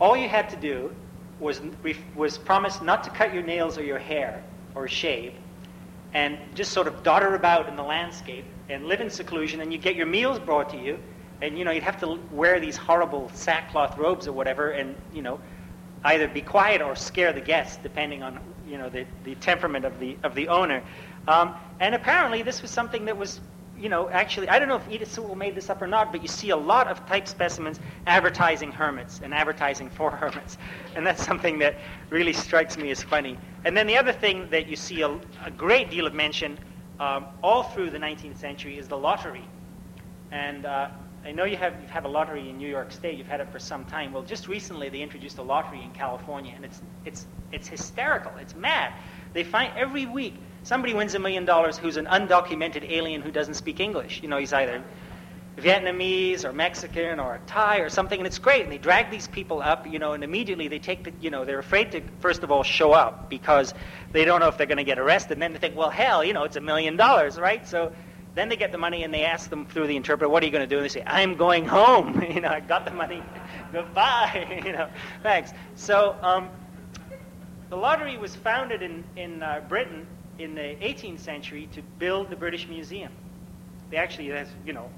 [0.00, 0.92] All you had to do
[1.38, 1.60] was,
[2.14, 4.42] was promise not to cut your nails or your hair
[4.74, 5.32] or shave,
[6.12, 9.78] and just sort of dodder about in the landscape and live in seclusion, and you
[9.78, 10.98] get your meals brought to you,
[11.42, 15.22] and you know you'd have to wear these horrible sackcloth robes or whatever, and you
[15.22, 15.40] know
[16.04, 19.98] either be quiet or scare the guests, depending on you know the, the temperament of
[19.98, 20.82] the of the owner.
[21.28, 23.40] Um, and apparently, this was something that was
[23.78, 26.22] you know actually I don't know if Edith Sitwell made this up or not, but
[26.22, 30.58] you see a lot of type specimens advertising hermits and advertising for hermits,
[30.94, 31.76] and that's something that
[32.10, 33.38] really strikes me as funny.
[33.64, 36.58] And then the other thing that you see a, a great deal of mention
[36.98, 39.44] um, all through the 19th century is the lottery,
[40.30, 40.88] and uh,
[41.24, 43.18] I know you have you've had a lottery in New York State.
[43.18, 44.12] You've had it for some time.
[44.12, 48.32] Well, just recently they introduced a lottery in California, and it's it's it's hysterical.
[48.40, 48.92] It's mad.
[49.32, 53.54] They find every week somebody wins a million dollars who's an undocumented alien who doesn't
[53.54, 54.22] speak English.
[54.22, 54.82] You know, he's either
[55.58, 58.62] Vietnamese or Mexican or Thai or something, and it's great.
[58.62, 61.44] And they drag these people up, you know, and immediately they take the, you know,
[61.44, 63.74] they're afraid to first of all show up because
[64.12, 65.32] they don't know if they're going to get arrested.
[65.32, 67.66] And then they think, well, hell, you know, it's a million dollars, right?
[67.66, 67.92] So
[68.34, 70.52] then they get the money and they ask them through the interpreter, what are you
[70.52, 70.76] going to do?
[70.76, 72.22] And they say, I'm going home.
[72.34, 73.22] you know, I got the money.
[73.72, 74.62] Goodbye.
[74.64, 74.88] you know,
[75.22, 75.52] thanks.
[75.74, 76.48] So um,
[77.70, 80.06] the lottery was founded in, in uh, Britain
[80.38, 83.12] in the 18th century to build the British Museum.
[83.90, 84.88] They actually, has, you know,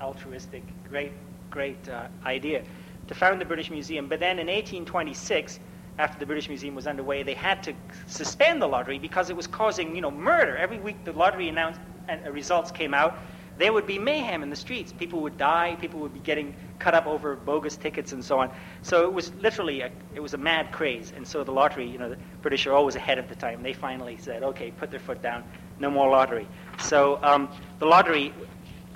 [0.00, 1.12] altruistic, great,
[1.50, 2.62] great uh, idea
[3.08, 4.08] to found the British Museum.
[4.08, 5.58] But then in 1826,
[5.98, 7.74] after the British Museum was underway, they had to
[8.06, 10.56] suspend the lottery because it was causing, you know, murder.
[10.56, 13.18] Every week the lottery announced and uh, results came out,
[13.58, 14.92] there would be mayhem in the streets.
[14.92, 15.76] People would die.
[15.80, 18.50] People would be getting cut up over bogus tickets and so on.
[18.82, 21.12] So it was literally a, it was a mad craze.
[21.14, 23.62] And so the lottery, you know, the British are always ahead of the time.
[23.62, 25.44] They finally said, okay, put their foot down,
[25.78, 26.48] no more lottery.
[26.78, 28.32] So um, the lottery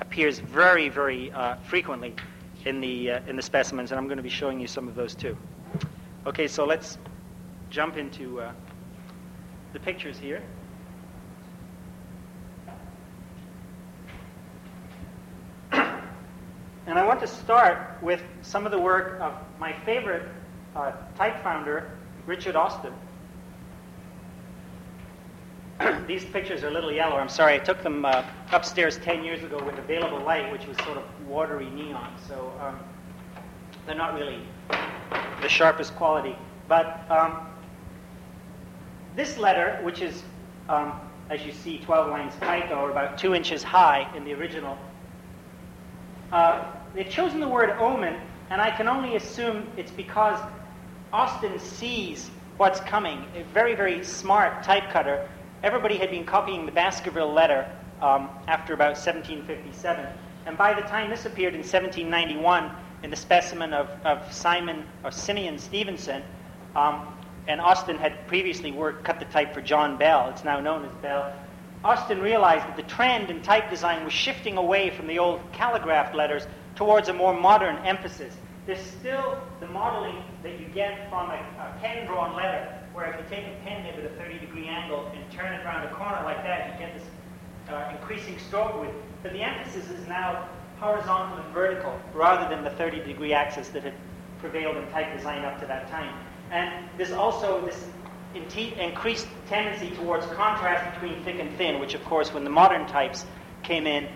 [0.00, 2.14] appears very, very uh, frequently
[2.64, 4.94] in the uh, in the specimens, and I'm going to be showing you some of
[4.94, 5.37] those too.
[6.27, 6.96] Okay, so let's
[7.68, 8.53] jump into uh,
[9.74, 10.42] the pictures here.
[16.87, 20.29] And I want to start with some of the work of my favorite
[20.77, 21.90] uh, type founder,
[22.27, 22.92] Richard Austin.
[26.07, 27.16] These pictures are a little yellow.
[27.16, 27.55] I'm sorry.
[27.55, 31.05] I took them uh, upstairs 10 years ago with available light, which was sort of
[31.27, 32.12] watery neon.
[32.29, 32.79] So um,
[33.87, 34.40] they're not really
[35.40, 36.37] the sharpest quality.
[36.68, 37.47] But um,
[39.16, 40.23] this letter, which is,
[40.68, 44.77] um, as you see, 12 lines typo, or about two inches high in the original,
[46.35, 48.20] uh, they've chosen the word omen,
[48.51, 50.38] and I can only assume it's because
[51.12, 53.25] Austin sees what's coming.
[53.37, 55.29] A very, very smart type cutter.
[55.62, 57.70] Everybody had been copying the Baskerville letter
[58.03, 60.07] um, after about 1757.
[60.47, 62.68] And by the time this appeared in 1791
[63.05, 66.25] in the specimen of, of Simon or Simeon Stevenson,
[66.75, 67.16] um,
[67.47, 70.92] and Austin had previously worked, cut the type for John Bell, it's now known as
[71.01, 71.33] Bell,
[71.85, 76.14] Austin realized that the trend in type design was shifting away from the old calligraphed
[76.14, 78.35] letters towards a more modern emphasis.
[78.66, 83.37] There's still the modeling that you get from a, a pen-drawn letter, where if you
[83.37, 86.42] take a pen nib at a 30-degree angle and turn it around a corner like
[86.44, 87.07] that, you get this
[87.68, 88.94] uh, increasing stroke width.
[89.23, 93.94] But the emphasis is now horizontal and vertical, rather than the 30-degree axis that had
[94.38, 96.14] prevailed in type design up to that time.
[96.51, 97.87] And there's also this
[98.35, 103.27] increased tendency towards contrast between thick and thin, which, of course, when the modern types
[103.62, 104.09] came in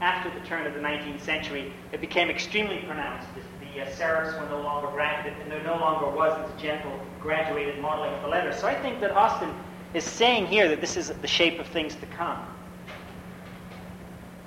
[0.00, 3.26] after the turn of the 19th century, it became extremely pronounced.
[3.34, 6.98] The, the uh, serifs were no longer bracketed, and there no longer was this gentle,
[7.20, 8.56] graduated modeling of the letters.
[8.56, 9.50] So I think that Austin
[9.94, 12.46] is saying here that this is the shape of things to come.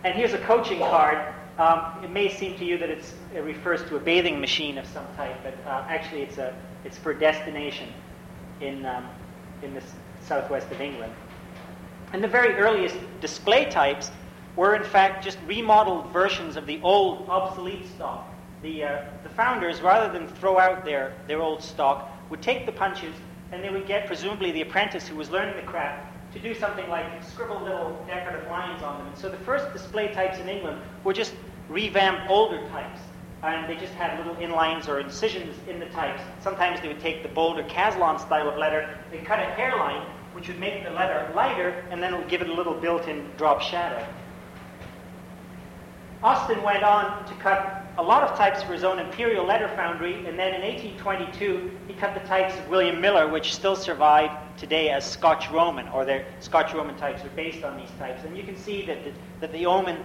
[0.04, 1.34] And here's a coaching card.
[1.58, 3.04] Um, it may seem to you that it
[3.42, 6.54] refers to a bathing machine of some type, but uh, actually it's, a,
[6.86, 7.90] it's for destination
[8.62, 9.08] in, um,
[9.62, 9.82] in the
[10.22, 11.13] southwest of England.
[12.13, 14.12] And the very earliest display types
[14.56, 18.34] were, in fact, just remodeled versions of the old, obsolete stock.
[18.63, 22.72] The, uh, the founders, rather than throw out their, their old stock, would take the
[22.72, 23.13] punches
[23.52, 26.89] and they would get, presumably, the apprentice who was learning the craft to do something
[26.89, 29.08] like scribble little decorative lines on them.
[29.08, 31.34] And so the first display types in England were just
[31.70, 33.00] revamped older types
[33.43, 36.21] and they just had little inlines or incisions in the types.
[36.41, 40.47] Sometimes they would take the bolder Caslon style of letter, they cut a hairline, which
[40.47, 43.62] would make the letter lighter, and then it would give it a little built-in drop
[43.62, 44.06] shadow.
[46.23, 50.15] Austin went on to cut a lot of types for his own imperial letter foundry,
[50.28, 54.89] and then in 1822 he cut the types of William Miller, which still survive today
[54.89, 58.23] as Scotch Roman, or their Scotch Roman types are based on these types.
[58.23, 59.97] And you can see that the, that the omen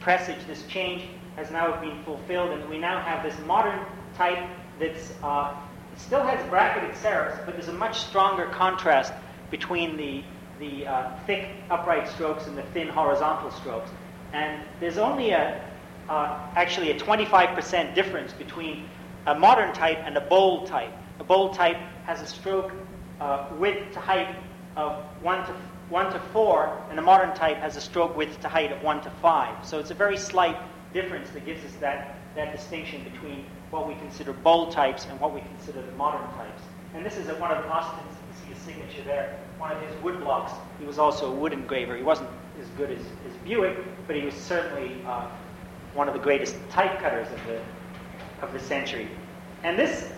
[0.00, 1.04] presage, this change,
[1.38, 3.80] has now been fulfilled, and we now have this modern
[4.16, 4.44] type
[4.80, 5.54] that's uh,
[5.96, 9.12] still has bracketed serifs, but there's a much stronger contrast
[9.50, 10.24] between the
[10.58, 13.90] the uh, thick upright strokes and the thin horizontal strokes.
[14.32, 15.64] And there's only a,
[16.08, 18.88] uh, actually a 25% difference between
[19.26, 20.92] a modern type and a bold type.
[21.20, 22.72] A bold type has a stroke
[23.20, 24.34] uh, width to height
[24.76, 25.52] of 1 to,
[25.90, 29.02] 1 to 4, and a modern type has a stroke width to height of 1
[29.02, 29.66] to 5.
[29.66, 30.56] So it's a very slight
[31.00, 35.32] difference that gives us that, that distinction between what we consider bold types and what
[35.32, 36.62] we consider the modern types.
[36.94, 38.16] And this is one of Austin's,
[38.48, 40.52] you see his signature there, one of his wood blocks.
[40.80, 41.96] He was also a wood engraver.
[41.96, 42.30] He wasn't
[42.60, 45.28] as good as, as Bewick, but he was certainly uh,
[45.94, 47.60] one of the greatest type cutters of the,
[48.42, 49.08] of the century.
[49.62, 50.10] And this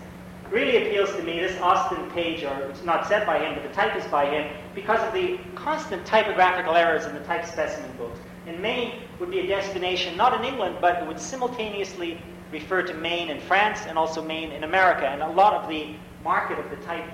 [0.49, 3.73] really appeals to me, this Austin page, or it's not set by him, but the
[3.73, 8.19] type is by him, because of the constant typographical errors in the type specimen books.
[8.47, 12.19] And Maine would be a destination, not in England, but it would simultaneously
[12.51, 15.07] refer to Maine in France and also Maine in America.
[15.07, 17.05] And a lot of the market of the type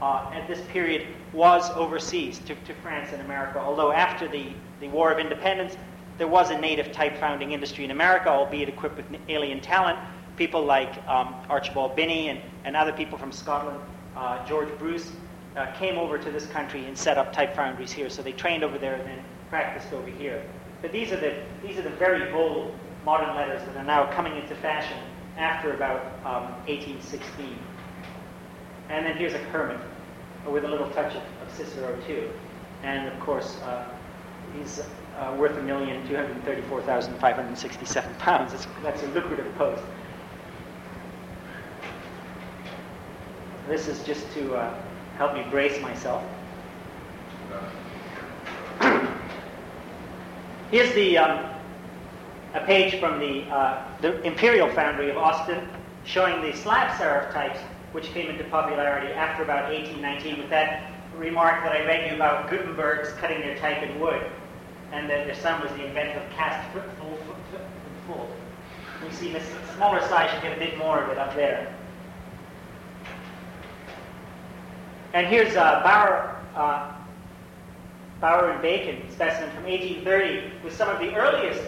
[0.00, 4.88] uh, at this period was overseas to, to France and America, although after the, the
[4.88, 5.76] War of Independence,
[6.16, 9.98] there was a native type founding industry in America, albeit equipped with alien talent.
[10.36, 13.78] People like um, Archibald Binney and, and other people from Scotland,
[14.16, 15.12] uh, George Bruce,
[15.56, 18.08] uh, came over to this country and set up type foundries here.
[18.08, 19.18] So they trained over there and then
[19.50, 20.42] practiced over here.
[20.80, 24.36] But these are the, these are the very bold modern letters that are now coming
[24.36, 24.98] into fashion
[25.36, 27.58] after about um, 1816.
[28.88, 29.80] And then here's a Kermit
[30.46, 32.30] with a little touch of, of Cicero too.
[32.82, 33.88] And of course, uh,
[34.56, 34.80] he's
[35.18, 38.52] uh, worth a million two hundred thirty-four thousand five hundred sixty-seven pounds.
[38.52, 39.82] That's, that's a lucrative post.
[43.68, 44.74] This is just to uh,
[45.16, 46.24] help me brace myself.
[50.70, 51.46] Here's the um,
[52.54, 55.66] a page from the uh, the Imperial Foundry of Austin
[56.04, 57.58] showing the slab serif types
[57.92, 62.50] which came into popularity after about 1819 with that remark that I read you about
[62.50, 64.22] Gutenberg's cutting their type in wood,
[64.92, 67.18] and that their son was the inventor of cast full,
[68.06, 68.28] full.
[69.04, 71.74] You see, this smaller size, you get a bit more of it up there.
[75.14, 76.92] And here's uh, Bower, uh,
[78.20, 81.62] Bower and Bacon specimen from 1830 with some of the earliest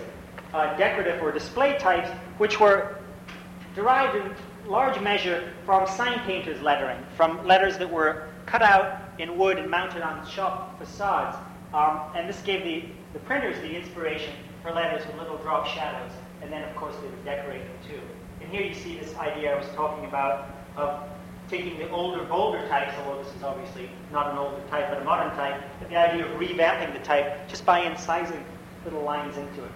[0.52, 2.08] uh, decorative or display types,
[2.38, 2.96] which were
[3.74, 4.34] derived in
[4.68, 9.70] large measure from sign painters' lettering, from letters that were cut out in wood and
[9.70, 11.36] mounted on shop facades.
[11.72, 14.32] Um, and this gave the, the printers the inspiration
[14.62, 16.10] for letters with little drop shadows.
[16.42, 18.00] And then, of course, they would decorate them too.
[18.40, 21.00] And here you see this idea I was talking about of
[21.50, 25.04] taking the older, bolder types, although this is obviously not an older type, but a
[25.04, 28.42] modern type, but the idea of revamping the type just by incising
[28.84, 29.70] little lines into it.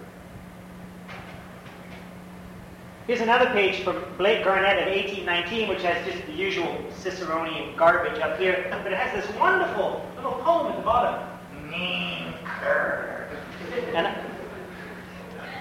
[3.07, 8.19] Here's another page from Blake Garnett of 1819, which has just the usual Ciceronian garbage
[8.23, 11.29] up here, but it has this wonderful little poem at the bottom.
[13.95, 14.07] And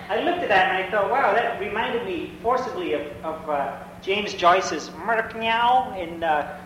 [0.10, 3.84] I looked at that and I thought, wow, that reminded me forcibly of, of uh,
[4.04, 6.60] James Joyce's Murkmeow in, uh,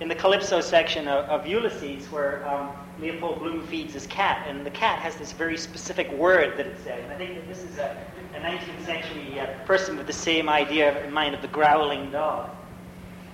[0.00, 4.66] in the Calypso section of, of Ulysses, where um, Leopold Bloom feeds his cat, and
[4.66, 7.02] the cat has this very specific word that it says.
[7.04, 7.96] And I think that this is a
[8.34, 12.50] a 19th century uh, person with the same idea in mind of the growling dog.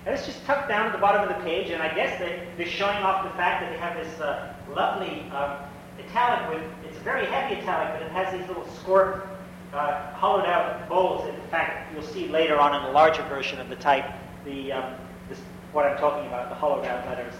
[0.05, 2.47] And it's just tucked down at the bottom of the page, and I guess they,
[2.57, 5.65] they're showing off the fact that they have this uh, lovely uh,
[5.99, 9.27] italic with, it's a very heavy italic, but it has these little scorp,
[9.73, 11.27] uh, hollowed out bowls.
[11.27, 14.05] In fact, you'll see later on in a larger version of the type,
[14.45, 14.93] the, um,
[15.29, 15.39] this,
[15.71, 17.33] what I'm talking about, the hollowed out letters.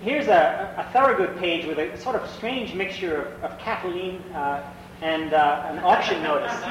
[0.00, 4.62] Here's a, a Thorowgood page with a sort of strange mixture of, of Catiline uh,
[5.00, 6.54] and uh, an auction notice.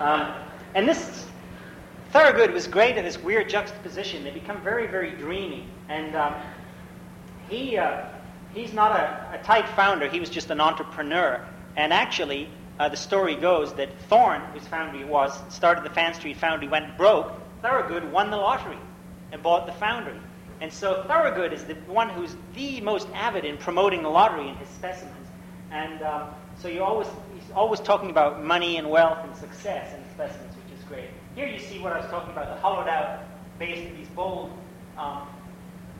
[0.00, 0.34] Um,
[0.74, 1.28] and this
[2.12, 4.24] Thorowgood was great in this weird juxtaposition.
[4.24, 5.64] They become very, very dreamy.
[5.88, 6.34] And um,
[7.48, 8.06] he, uh,
[8.52, 11.40] he's not a, a type founder, he was just an entrepreneur.
[11.76, 16.14] And actually, uh, the story goes that Thorne, whose foundry it was, started the Fann
[16.14, 17.32] Street foundry, went broke.
[17.62, 18.78] Thorowgood won the lottery
[19.30, 20.18] and bought the foundry.
[20.60, 24.56] And so Thorowgood is the one who's the most avid in promoting the lottery in
[24.56, 25.26] his specimens.
[25.70, 26.28] And um,
[26.58, 30.78] so you always he's always talking about money and wealth and success in specimens, which
[30.78, 31.08] is great.
[31.34, 33.24] Here you see what I was talking about, the hollowed out
[33.58, 34.50] base, of these bold
[34.98, 35.26] um,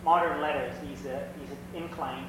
[0.04, 2.26] modern letters, these, uh, these inclined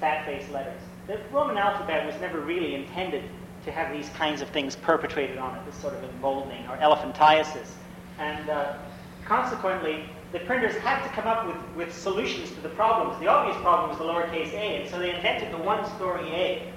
[0.00, 0.80] fat-faced letters.
[1.06, 3.24] The Roman alphabet was never really intended
[3.64, 7.70] to have these kinds of things perpetrated on it, this sort of emboldening or elephantiasis.
[8.18, 8.76] And uh,
[9.24, 13.18] consequently, the printers had to come up with, with solutions to the problems.
[13.20, 16.72] The obvious problem was the lowercase a, and so they invented the one-story a,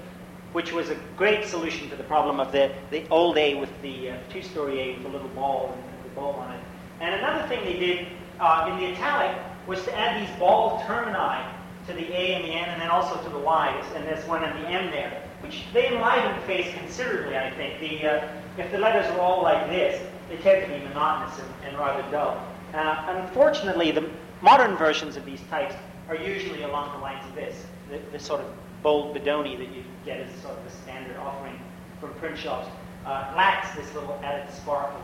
[0.52, 4.10] which was a great solution to the problem of the, the old a with the
[4.10, 6.60] uh, two-story a with a little ball and the ball on it.
[7.00, 8.06] And another thing they did
[8.40, 9.36] uh, in the italic
[9.66, 11.44] was to add these ball termini
[11.86, 14.42] to the a and the n, and then also to the y's, and there's one
[14.42, 17.80] at the m there, which they enliven the face considerably, I think.
[17.80, 18.28] The, uh,
[18.58, 22.08] if the letters are all like this, they tend to be monotonous and, and rather
[22.10, 22.46] dull.
[22.74, 24.10] Uh, unfortunately, the
[24.42, 25.74] modern versions of these types
[26.10, 29.82] are usually along the lines of this, the, the sort of bold Bodoni that you
[30.04, 31.58] get as sort of the standard offering
[31.98, 32.68] from print shops,
[33.06, 35.00] uh, lacks this little added spark of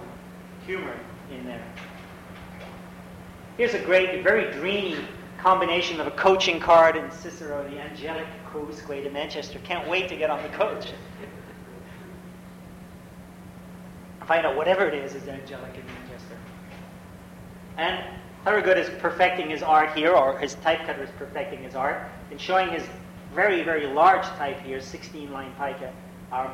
[0.67, 0.95] humor
[1.31, 1.65] in there.
[3.57, 4.99] Here's a great, very dreamy
[5.39, 9.59] combination of a coaching card and Cicero, the angelic Quousque to Manchester.
[9.65, 10.93] Can't wait to get on the coach.
[14.27, 16.37] Find out whatever it is is angelic in Manchester.
[17.77, 18.05] And
[18.47, 22.69] Thorowgood is perfecting his art here, or his typecutter is perfecting his art, and showing
[22.71, 22.85] his
[23.35, 25.93] very, very large type here, 16 line pica,
[26.31, 26.53] um,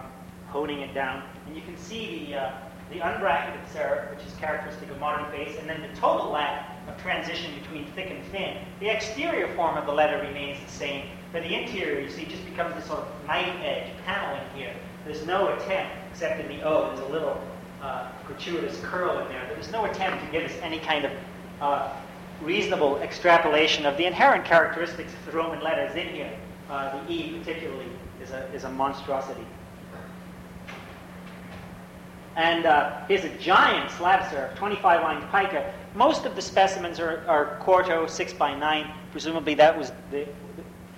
[0.48, 1.22] honing it down.
[1.46, 2.58] And you can see the, uh,
[2.90, 7.00] the unbracketed serif, which is characteristic of modern face, and then the total lack of
[7.02, 8.56] transition between thick and thin.
[8.80, 12.44] The exterior form of the letter remains the same, but the interior, you see, just
[12.44, 14.74] becomes this sort of knife edge paneling here.
[15.04, 17.40] There's no attempt, except in the O, there's a little
[17.82, 19.46] uh, gratuitous curl in there.
[19.52, 21.12] There's no attempt to give us any kind of
[21.60, 21.92] uh,
[22.42, 26.32] reasonable extrapolation of the inherent characteristics of the Roman letters in here.
[26.68, 27.86] Uh, the E particularly
[28.22, 29.46] is a, is a monstrosity.
[32.36, 35.74] And uh, here's a giant slab serif, 25 line pica.
[35.94, 38.90] Most of the specimens are, are quarto, 6 by 9.
[39.10, 40.26] Presumably that was the,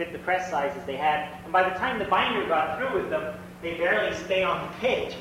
[0.03, 1.29] fit the press sizes they had.
[1.45, 4.79] And by the time the binder got through with them, they barely stay on the
[4.79, 5.15] page.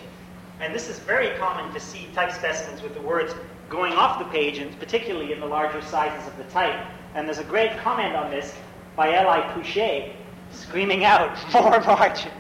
[0.60, 3.36] And this is very common to see type specimens with the words
[3.70, 6.86] going off the page, and particularly in the larger sizes of the type.
[7.14, 8.56] And there's a great comment on this
[8.96, 9.42] by L.I.
[9.54, 10.14] Pouchée,
[10.52, 12.32] screaming out, more margin,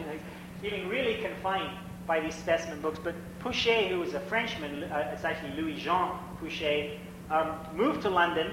[0.61, 1.77] feeling really confined
[2.07, 2.99] by these specimen books.
[3.03, 6.97] But Pouchée, who was a Frenchman, uh, it's actually Louis-Jean Pouchée,
[7.29, 8.51] um, moved to London,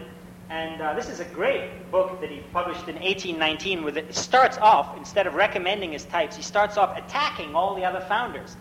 [0.51, 4.15] and uh, this is a great book that he published in 1819 with it.
[4.15, 8.57] starts off, instead of recommending his types, he starts off attacking all the other founders.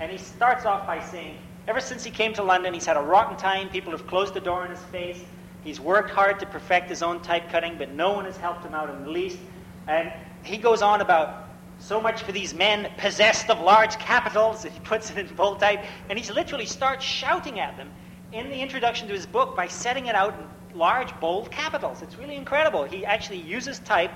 [0.00, 3.02] And he starts off by saying, ever since he came to London, he's had a
[3.02, 3.70] rotten time.
[3.70, 5.24] People have closed the door in his face.
[5.64, 8.74] He's worked hard to perfect his own type cutting, but no one has helped him
[8.74, 9.38] out in the least.
[9.86, 10.12] And
[10.42, 14.62] he goes on about so much for these men possessed of large capitals.
[14.64, 15.84] He puts it in bold type.
[16.10, 17.90] And he literally starts shouting at them
[18.32, 20.34] in the introduction to his book by setting it out
[20.74, 22.02] large, bold capitals.
[22.02, 22.84] It's really incredible.
[22.84, 24.12] He actually uses type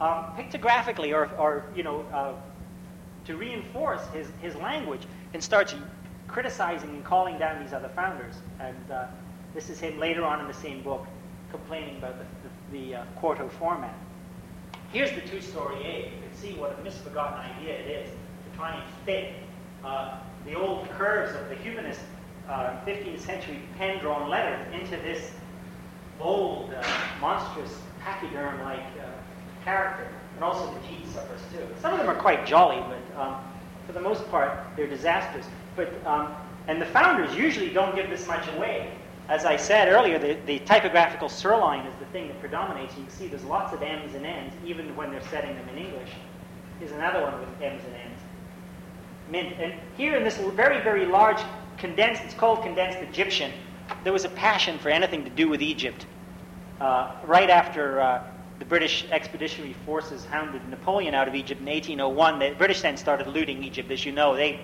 [0.00, 2.32] um, pictographically or, or you know, uh,
[3.26, 5.74] to reinforce his, his language and starts
[6.28, 8.34] criticizing and calling down these other founders.
[8.60, 9.06] And uh,
[9.54, 11.06] this is him later on in the same book
[11.50, 13.94] complaining about the, the, the uh, quarto format.
[14.92, 15.98] Here's the two-story A.
[16.04, 19.32] You can see what a misbegotten idea it is to try and fit
[19.84, 22.00] uh, the old curves of the humanist
[22.48, 25.32] 15th uh, century pen-drawn letter into this
[26.18, 26.82] bold, uh,
[27.20, 31.66] monstrous, pachyderm-like uh, character and also the teeth suffers too.
[31.80, 33.36] Some of them are quite jolly, but um,
[33.86, 35.44] for the most part, they're disasters.
[35.76, 36.34] But um,
[36.66, 38.90] and the founders usually don't give this much away.
[39.28, 42.94] As I said earlier, the, the typographical sirloin is the thing that predominates.
[42.96, 45.78] You can see there's lots of M's and N's, even when they're setting them in
[45.78, 46.10] English.
[46.78, 48.20] Here's another one with M's and N's.
[49.30, 49.60] Mint.
[49.60, 51.38] And here in this very, very large
[51.78, 53.52] condensed, it's called condensed Egyptian,
[54.02, 56.06] there was a passion for anything to do with Egypt.
[56.80, 58.22] Uh, right after uh,
[58.58, 62.38] the British expeditionary forces hounded Napoleon out of Egypt in 1801.
[62.38, 64.36] The British then started looting Egypt, as you know.
[64.36, 64.60] They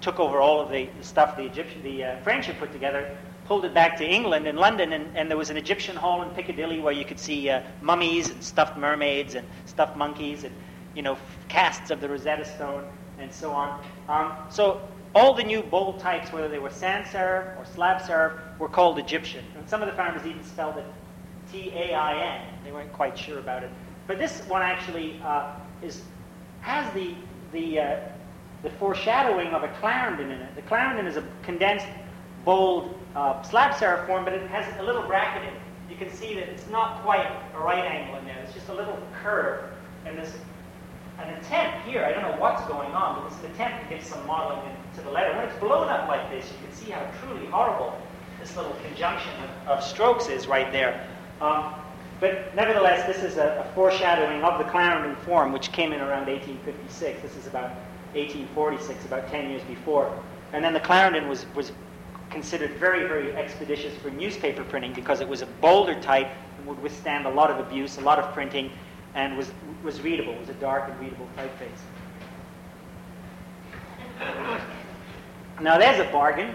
[0.00, 3.16] took over all of the stuff the Egyptian, the uh, French had put together,
[3.46, 6.30] pulled it back to England and London, and, and there was an Egyptian hall in
[6.30, 10.54] Piccadilly where you could see uh, mummies and stuffed mermaids and stuffed monkeys and
[10.94, 11.16] you know
[11.48, 12.84] casts of the Rosetta Stone
[13.18, 13.82] and so on.
[14.08, 14.80] Um, so
[15.16, 18.98] all the new bold types, whether they were sans serif or slab serif, were called
[18.98, 19.42] Egyptian.
[19.56, 20.84] And some of the farmers even spelled it
[21.50, 22.42] T-A-I-N.
[22.62, 23.70] They weren't quite sure about it.
[24.06, 26.02] But this one actually uh, is,
[26.60, 27.14] has the,
[27.52, 28.00] the, uh,
[28.62, 30.54] the foreshadowing of a Clarendon in it.
[30.54, 31.86] The Clarendon is a condensed,
[32.44, 35.58] bold uh, slab serif form, but it has a little bracketing.
[35.88, 38.38] You can see that it's not quite a right angle in there.
[38.44, 39.64] It's just a little curve.
[40.04, 40.34] And there's
[41.18, 44.04] an attempt here, I don't know what's going on, but it's an attempt to give
[44.04, 45.34] some modeling to the letter.
[45.36, 47.98] When it's blown up like this, you can see how truly horrible
[48.40, 51.06] this little conjunction of, of strokes is right there.
[51.40, 51.74] Um,
[52.20, 56.26] but nevertheless, this is a, a, foreshadowing of the Clarendon form, which came in around
[56.26, 57.22] 1856.
[57.22, 57.70] This is about
[58.14, 60.10] 1846, about 10 years before.
[60.52, 61.72] And then the Clarendon was, was
[62.30, 66.82] considered very, very expeditious for newspaper printing because it was a bolder type and would
[66.82, 68.70] withstand a lot of abuse, a lot of printing,
[69.16, 69.50] and was,
[69.82, 70.34] was readable.
[70.34, 71.82] It was a dark and readable typeface.
[75.60, 76.54] Now there's a bargain.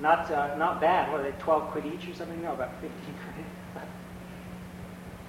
[0.00, 1.12] Not, uh, not bad.
[1.12, 2.42] What are they, 12 quid each or something?
[2.42, 2.90] No, about 15
[3.34, 3.46] quid.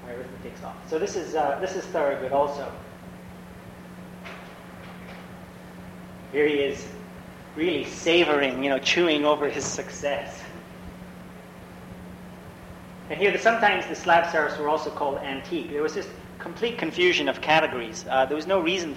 [0.06, 0.76] My arithmetic's off.
[0.90, 2.72] So this is, uh, this is Thorowgood also.
[6.32, 6.88] Here he is,
[7.56, 10.43] really savoring, you know, chewing over his success.
[13.10, 15.72] And here, the, sometimes the slab serifs were also called antique.
[15.72, 18.06] There was just complete confusion of categories.
[18.10, 18.96] Uh, there was no reason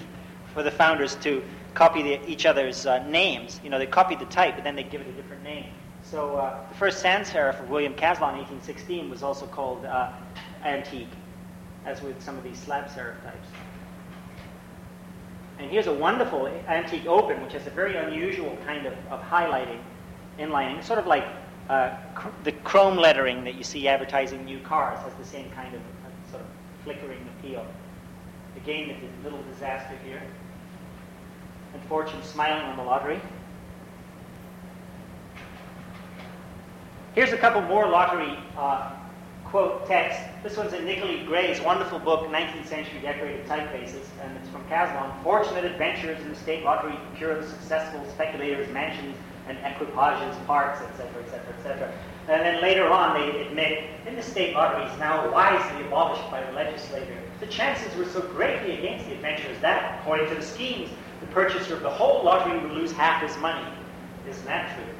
[0.53, 1.43] for the founders to
[1.73, 3.59] copy the, each other's uh, names.
[3.63, 5.65] You know, they copied the type, but then they give it a different name.
[6.03, 10.11] So uh, the first sans serif of William Caslon in 1816 was also called uh,
[10.63, 11.09] antique,
[11.85, 13.47] as with some of these slab serif types.
[15.59, 19.79] And here's a wonderful antique open, which has a very unusual kind of, of highlighting,
[20.39, 21.25] inlining, sort of like
[21.69, 25.73] uh, cr- the chrome lettering that you see advertising new cars has the same kind
[25.75, 26.47] of uh, sort of
[26.83, 27.65] flickering appeal.
[28.55, 30.21] Again, a little disaster here
[31.73, 33.19] and fortune smiling on the lottery.
[37.13, 38.91] Here's a couple more lottery uh,
[39.45, 40.21] quote texts.
[40.43, 45.11] This one's in Nicolete Gray's wonderful book, 19th Century Decorated Typefaces, and it's from Caslon.
[45.23, 49.15] Fortunate adventurers in the state lottery procure the successful speculators mansions
[49.47, 51.93] and equipages, parks, etc., etc., etc.
[52.29, 56.51] And then later on, they admit, in the state lotteries now wisely abolished by the
[56.51, 60.89] legislature, the chances were so greatly against the adventurers that, according to the schemes,
[61.21, 63.65] the purchaser of the whole lottery would lose half his money.
[64.27, 64.93] Isn't that true?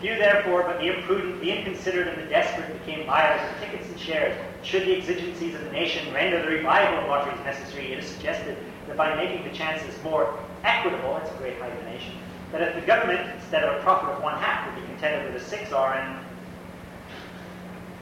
[0.00, 3.98] Few, therefore, but the imprudent, the inconsiderate, and the desperate became buyers of tickets and
[3.98, 4.36] shares.
[4.62, 8.58] Should the exigencies of the nation render the revival of lotteries necessary, it is suggested
[8.88, 12.12] that by making the chances more equitable, it's a great hyphenation,
[12.54, 15.42] that if the government, instead of a profit of one half, would be contented with
[15.42, 16.16] a six RN.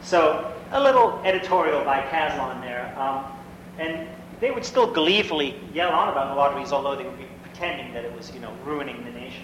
[0.02, 2.94] So, a little editorial by Caslon there.
[2.98, 3.24] Um,
[3.78, 4.06] and
[4.40, 8.04] they would still gleefully yell on about the lotteries, although they would be pretending that
[8.04, 9.42] it was, you know, ruining the nation.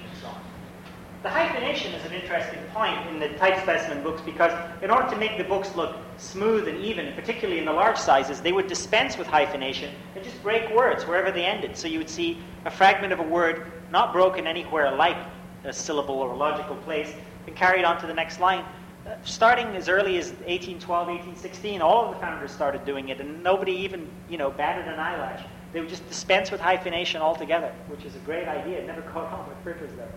[1.21, 4.53] The hyphenation is an interesting point in the type specimen books because
[4.83, 8.41] in order to make the books look smooth and even, particularly in the large sizes,
[8.41, 11.77] they would dispense with hyphenation and just break words wherever they ended.
[11.77, 15.17] So you would see a fragment of a word not broken anywhere like
[15.65, 17.13] a syllable or a logical place
[17.49, 18.65] and carried on to the next line.
[19.05, 23.43] Uh, starting as early as 1812, 1816, all of the founders started doing it, and
[23.43, 25.45] nobody even, you know, batted an eyelash.
[25.73, 28.79] They would just dispense with hyphenation altogether, which is a great idea.
[28.79, 30.09] It never caught on with printers, though.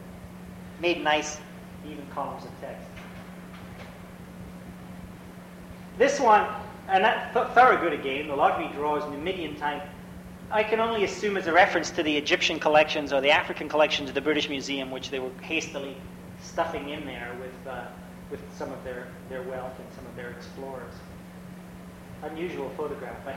[0.82, 1.38] Made nice,
[1.86, 2.88] even columns of text.
[6.00, 6.48] This one,
[6.90, 9.84] and that th- Thorowgood again, the lottery draws Numidian type.
[10.50, 14.10] I can only assume as a reference to the Egyptian collections or the African collections
[14.10, 15.96] of the British Museum, which they were hastily
[16.42, 17.86] stuffing in there with, uh,
[18.32, 20.94] with some of their, their wealth and some of their explorers.
[22.24, 23.18] Unusual photograph.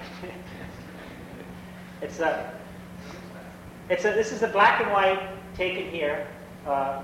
[2.03, 2.55] it's a,
[3.90, 5.20] it's a, this is a black and white
[5.55, 6.26] taken here.
[6.66, 7.03] Uh,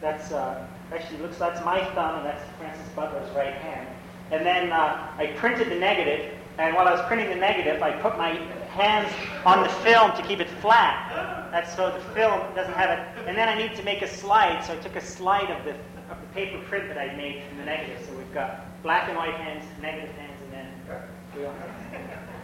[0.00, 3.88] that's uh, actually looks that's my thumb and that's Francis Butler's right hand.
[4.30, 7.92] And then uh, I printed the negative, and while I was printing the negative, I
[7.92, 8.30] put my
[8.74, 9.12] hands
[9.44, 11.50] on the film to keep it flat.
[11.52, 13.28] That's so the film doesn't have it.
[13.28, 15.74] And then I need to make a slide, so I took a slide of the
[16.10, 18.04] of the paper print that I made from the negative.
[18.08, 20.72] So we've got black and white hands, negative hands, and then.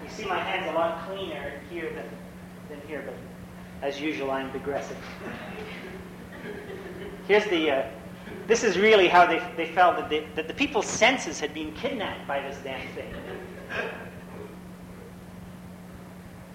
[0.03, 2.05] You see my hands a lot cleaner here than,
[2.69, 3.15] than here, but
[3.87, 4.97] as usual, I'm digressing.
[7.27, 7.71] Here's the.
[7.71, 7.87] Uh,
[8.47, 11.73] this is really how they, they felt that, they, that the people's senses had been
[11.75, 13.15] kidnapped by this damn thing.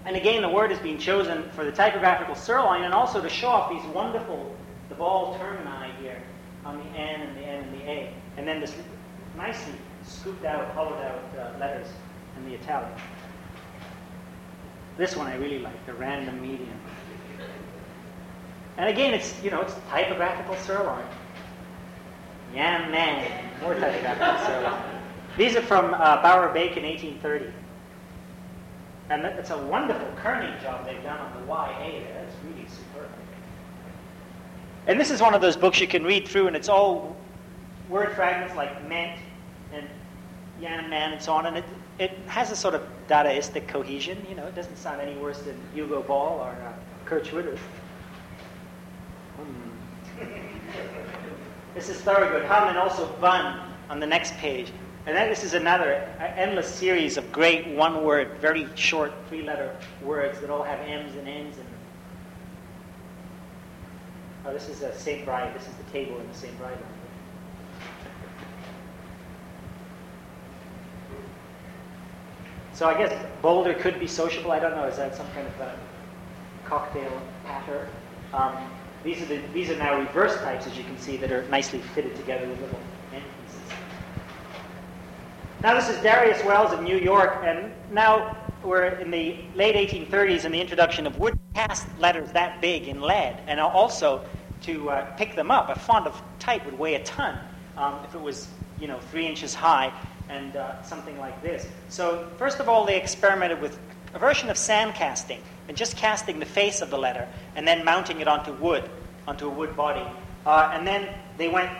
[0.04, 3.48] And again, the word is being chosen for the typographical sirloin and also to show
[3.48, 4.54] off these wonderful,
[4.88, 6.22] the ball termini here
[6.64, 8.14] on the N and the N and the A.
[8.36, 8.74] And then this
[9.36, 11.88] nicely scooped out, hollowed out uh, letters
[12.36, 12.96] in the italic.
[14.96, 16.80] This one I really like, the random medium.
[18.78, 21.04] And again, it's, you know, it's typographical sirloin.
[22.54, 23.50] Yeah, man.
[23.60, 24.80] More typographical sirloin.
[25.36, 27.52] These are from uh, Bower Bacon, 1830.
[29.10, 32.24] And it's a wonderful kerning job they've done on the YA there.
[32.24, 33.10] That's really superb.
[34.86, 37.16] And this is one of those books you can read through, and it's all
[37.88, 39.18] word fragments like meant
[39.72, 39.86] and
[40.60, 41.46] yan, man, and so on.
[41.46, 41.64] And it,
[41.98, 44.24] it has a sort of Dadaistic cohesion.
[44.28, 46.72] You know, it doesn't sound any worse than Hugo Ball or uh,
[47.04, 47.58] Kurt Schwitters.
[49.38, 50.24] Hmm.
[51.74, 52.46] this is Thorowgood.
[52.46, 54.72] Hum and also Bun on the next page.
[55.06, 55.94] And then this is another
[56.36, 61.16] endless series of great one word, very short three letter words that all have M's
[61.16, 61.56] and N's.
[61.56, 61.66] And
[64.44, 65.24] oh, this is a St.
[65.24, 65.54] Bride.
[65.54, 66.52] This is the table in the St.
[66.60, 66.84] Language.
[72.74, 74.52] So I guess Boulder could be sociable.
[74.52, 74.84] I don't know.
[74.84, 75.76] Is that some kind of a
[76.64, 77.88] cocktail patter?
[78.32, 78.56] Um,
[79.08, 81.78] these are the these are now reverse types, as you can see, that are nicely
[81.78, 82.78] fitted together with little
[83.14, 83.62] end pieces.
[85.62, 90.44] Now this is Darius Wells of New York, and now we're in the late 1830s
[90.44, 94.22] and the introduction of wood cast letters that big in lead, and also
[94.62, 95.70] to uh, pick them up.
[95.70, 97.38] A font of type would weigh a ton
[97.78, 98.48] um, if it was,
[98.78, 99.90] you know, three inches high
[100.28, 101.66] and uh, something like this.
[101.88, 103.78] So first of all, they experimented with
[104.12, 107.84] a version of sand casting and just casting the face of the letter and then
[107.84, 108.88] mounting it onto wood,
[109.28, 110.04] onto a wood body.
[110.46, 111.06] Uh, and then
[111.36, 111.70] they went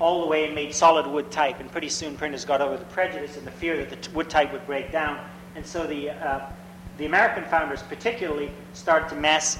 [0.00, 1.60] all the way and made solid wood type.
[1.60, 4.30] And pretty soon printers got over the prejudice and the fear that the t- wood
[4.30, 5.18] type would break down.
[5.54, 6.50] And so the, uh,
[6.96, 9.58] the American founders particularly started to mass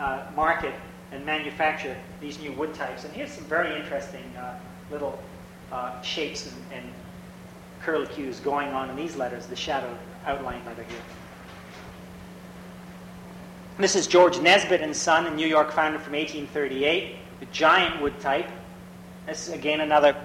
[0.00, 0.74] uh, market
[1.12, 3.04] and manufacture these new wood types.
[3.04, 4.58] And here's some very interesting uh,
[4.90, 5.22] little
[5.70, 6.92] uh, shapes and, and
[7.80, 9.96] curlicues going on in these letters, the shadow
[10.26, 10.98] outline letter here.
[13.78, 18.18] This is George Nesbitt and Son, a New York founder from 1838, the giant wood
[18.20, 18.48] type.
[19.26, 20.16] This is again another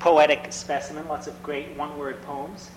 [0.00, 2.72] poetic specimen, lots of great one-word poems.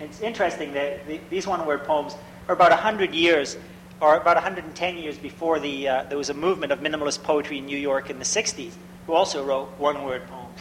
[0.00, 2.16] It's interesting that the, these one-word poems
[2.48, 3.56] are about 100 years,
[4.00, 7.66] or about 110 years before the, uh, there was a movement of minimalist poetry in
[7.66, 8.72] New York in the 60s,
[9.06, 10.58] who also wrote one-word poems.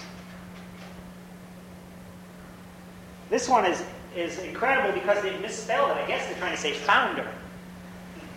[3.32, 3.84] This one is,
[4.16, 5.98] is incredible because they misspelled it.
[5.98, 7.28] I guess they're trying to say founder.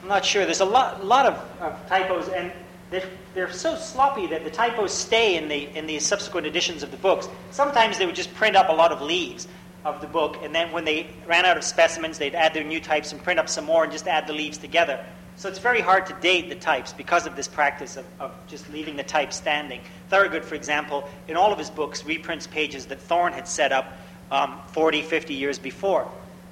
[0.05, 0.45] I'm not sure.
[0.45, 2.53] There's a lot, lot of, of typos, and
[2.91, 6.91] they're, they're so sloppy that the typos stay in the, in the subsequent editions of
[6.91, 7.27] the books.
[7.53, 9.49] Sometimes they would just print up a lot of leaves
[9.83, 12.81] of the book, and then when they ran out of specimens, they'd add their new
[12.81, 15.03] types and print up some more and just add the leaves together.
[15.37, 18.71] So it's very hard to date the types because of this practice of, of just
[18.71, 19.81] leaving the type standing.
[20.13, 23.91] Thorowgood, for example, in all of his books, reprints pages that Thorne had set up
[24.31, 26.07] um, 40, 50 years before.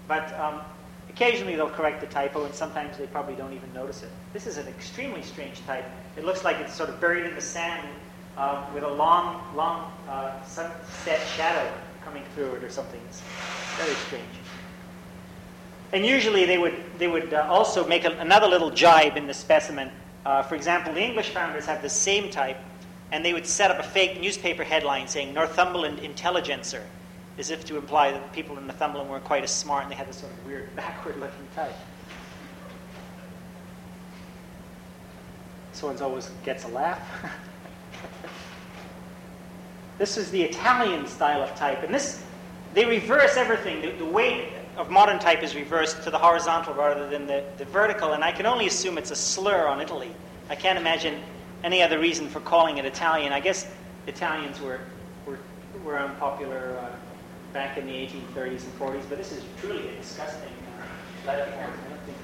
[0.09, 0.62] But um,
[1.15, 4.11] occasionally they'll correct the typo, and sometimes they probably don't even notice it.
[4.33, 5.85] This is an extremely strange type.
[6.17, 7.87] It looks like it's sort of buried in the sand
[8.37, 11.71] uh, with a long, long uh, sunset shadow
[12.05, 13.01] coming through it or something.
[13.09, 13.23] It's
[13.77, 14.25] very strange.
[15.93, 19.35] And usually they would, they would uh, also make a, another little jibe in the
[19.35, 19.91] specimen.
[20.25, 22.57] Uh, for example, the English founders have the same type,
[23.11, 26.83] and they would set up a fake newspaper headline saying Northumberland Intelligencer
[27.39, 30.09] as if to imply that people in Northumberland weren't quite as smart and they had
[30.09, 31.74] this sort of weird backward looking type.
[35.72, 37.01] This one always gets a laugh.
[39.99, 42.22] this is the Italian style of type, and this
[42.74, 43.80] they reverse everything.
[43.80, 47.64] The, the weight of modern type is reversed to the horizontal rather than the, the
[47.66, 50.14] vertical, and I can only assume it's a slur on Italy.
[50.51, 51.22] I can't imagine
[51.64, 53.33] any other reason for calling it Italian.
[53.33, 53.66] I guess
[54.07, 54.80] Italians were
[55.26, 55.39] were,
[55.85, 56.78] were unpopular.
[56.80, 57.12] Uh,
[57.53, 61.70] back in the 1830s and 40s, but this is truly a disgusting uh, letter form,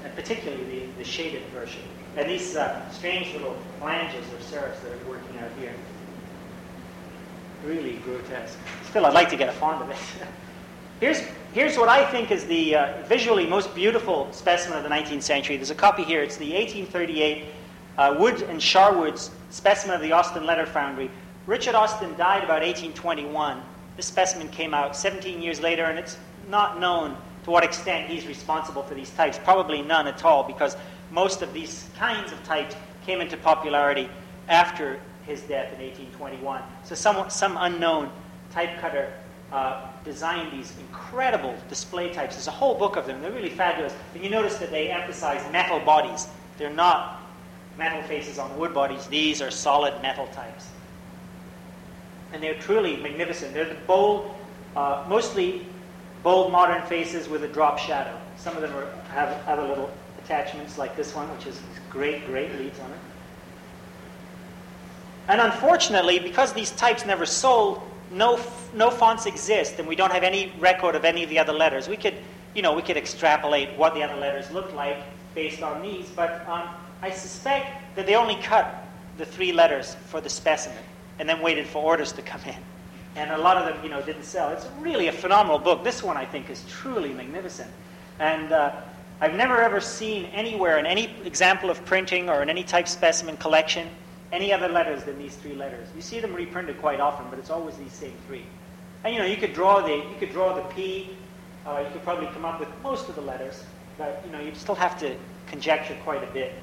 [0.03, 1.81] and particularly the, the shaded version.
[2.17, 5.73] And these uh, strange little flanges or serifs that are working out here.
[7.65, 8.57] Really grotesque.
[8.89, 9.97] Still, I'd like to get a font of it.
[10.99, 11.21] here's,
[11.53, 15.57] here's what I think is the uh, visually most beautiful specimen of the 19th century.
[15.57, 16.23] There's a copy here.
[16.23, 17.45] It's the 1838
[17.97, 21.11] uh, Wood and Sharwood's specimen of the Austin Letter Foundry.
[21.45, 23.61] Richard Austin died about 1821.
[23.99, 26.15] This specimen came out 17 years later, and it's
[26.47, 29.37] not known to what extent he's responsible for these types.
[29.43, 30.77] Probably none at all, because
[31.11, 34.09] most of these kinds of types came into popularity
[34.47, 36.61] after his death in 1821.
[36.85, 38.09] So some, some unknown
[38.51, 39.11] type cutter
[39.51, 42.35] uh, designed these incredible display types.
[42.35, 43.21] There's a whole book of them.
[43.21, 43.93] They're really fabulous.
[44.13, 46.29] And you notice that they emphasize metal bodies.
[46.57, 47.21] They're not
[47.77, 49.07] metal faces on wood bodies.
[49.07, 50.69] These are solid metal types
[52.33, 53.53] and they're truly magnificent.
[53.53, 54.33] They're the bold,
[54.75, 55.65] uh, mostly
[56.23, 58.15] bold modern faces with a drop shadow.
[58.37, 59.91] Some of them are, have other little
[60.23, 61.59] attachments like this one, which is
[61.89, 62.99] great, great leads on it.
[65.27, 68.39] And unfortunately, because these types never sold, no,
[68.73, 71.87] no fonts exist, and we don't have any record of any of the other letters.
[71.87, 72.15] We could,
[72.55, 74.97] you know, we could extrapolate what the other letters looked like
[75.35, 76.67] based on these, but um,
[77.01, 80.83] I suspect that they only cut the three letters for the specimen
[81.19, 82.55] and then waited for orders to come in.
[83.15, 84.49] And a lot of them, you know, didn't sell.
[84.49, 85.83] It's really a phenomenal book.
[85.83, 87.69] This one, I think, is truly magnificent.
[88.19, 88.81] And uh,
[89.21, 93.37] I've never ever seen anywhere in any example of printing or in any type specimen
[93.37, 93.89] collection
[94.31, 95.87] any other letters than these three letters.
[95.95, 98.45] You see them reprinted quite often, but it's always these same three.
[99.03, 101.11] And you know, you could draw the you could draw the P.
[101.65, 103.63] Uh, you could probably come up with most of the letters,
[103.97, 105.15] but you know, you'd still have to
[105.47, 106.53] conjecture quite a bit.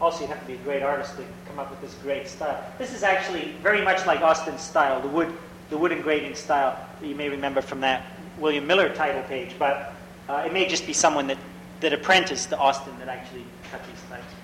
[0.00, 2.62] Also, you'd have to be a great artist to come up with this great style.
[2.78, 5.32] This is actually very much like Austin's style, the wood,
[5.70, 8.04] the wood engraving style that you may remember from that
[8.38, 9.54] William Miller title page.
[9.58, 9.94] But
[10.28, 11.38] uh, it may just be someone that,
[11.80, 14.34] that apprenticed to Austin that actually cut these types.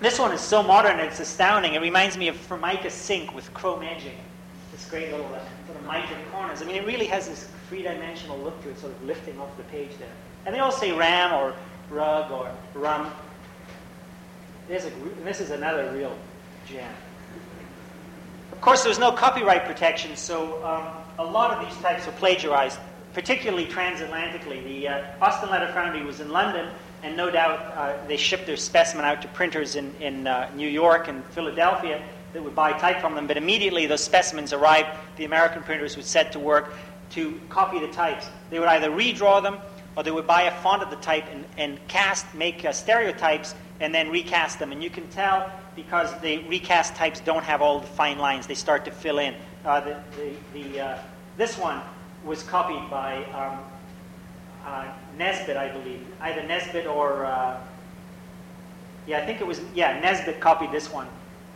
[0.00, 1.74] This one is so modern, it's astounding.
[1.74, 4.16] It reminds me of Formica Sink with chrome edging.
[4.70, 6.62] This great little uh, sort of mitered corners.
[6.62, 9.64] I mean, it really has this three-dimensional look to it, sort of lifting off the
[9.64, 10.08] page there.
[10.46, 11.52] And they all say ram or
[11.90, 13.10] rug or rum.
[14.68, 14.90] There's a,
[15.24, 16.16] this is another real
[16.66, 16.92] gem.
[18.52, 22.78] Of course, there's no copyright protection, so um, a lot of these types are plagiarized,
[23.14, 24.64] particularly transatlantically.
[24.64, 26.68] The uh, Austin Letter Foundry was in London,
[27.02, 30.68] and no doubt uh, they shipped their specimen out to printers in, in uh, New
[30.68, 33.26] York and Philadelphia that would buy type from them.
[33.26, 36.74] But immediately those specimens arrived, the American printers would set to work
[37.10, 38.26] to copy the types.
[38.50, 39.58] They would either redraw them
[39.98, 43.56] or they would buy a font of the type and, and cast, make uh, stereotypes,
[43.80, 44.70] and then recast them.
[44.70, 48.54] And you can tell because the recast types don't have all the fine lines; they
[48.54, 49.34] start to fill in.
[49.64, 49.96] Uh, the,
[50.54, 50.98] the, the uh,
[51.36, 51.82] this one
[52.24, 53.58] was copied by um,
[54.64, 54.86] uh,
[55.16, 57.60] Nesbitt, I believe, either Nesbitt or uh,
[59.08, 61.08] yeah, I think it was yeah Nesbitt copied this one.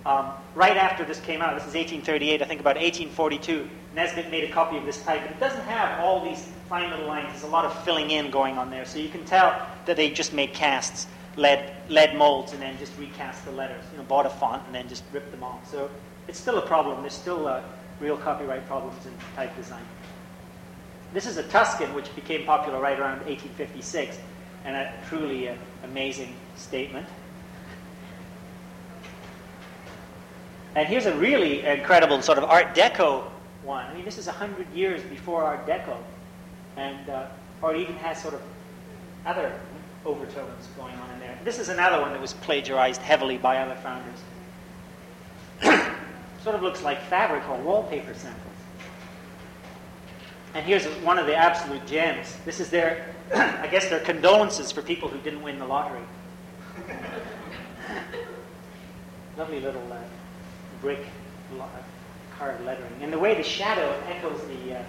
[0.04, 4.44] Um, right after this came out, this is 1838, I think about 1842, Nesbitt made
[4.44, 7.28] a copy of this type, but it doesn't have all these fine little lines.
[7.30, 8.84] There's a lot of filling in going on there.
[8.84, 12.96] So you can tell that they just made casts, lead, lead molds, and then just
[12.98, 13.84] recast the letters.
[13.92, 15.70] You know, bought a font and then just ripped them off.
[15.70, 15.90] So
[16.26, 17.02] it's still a problem.
[17.02, 17.62] There's still uh,
[18.00, 19.84] real copyright problems in type design.
[21.12, 24.18] This is a Tuscan, which became popular right around 1856,
[24.64, 27.06] and a truly uh, amazing statement.
[30.74, 33.24] And here's a really incredible sort of Art Deco
[33.62, 33.86] one.
[33.86, 35.96] I mean, this is 100 years before Art Deco,
[36.76, 37.26] and uh,
[37.60, 38.42] or even has sort of
[39.24, 39.52] other
[40.04, 41.38] overtones going on in there.
[41.44, 44.18] This is another one that was plagiarized heavily by other founders.
[46.42, 48.42] sort of looks like fabric or wallpaper samples.
[50.54, 52.36] And here's one of the absolute gems.
[52.44, 56.02] This is their, I guess, their condolences for people who didn't win the lottery.
[59.38, 59.96] Lovely little uh,
[60.82, 61.06] brick
[62.36, 62.92] carved lettering.
[63.00, 64.82] And the way the shadow echoes the, uh,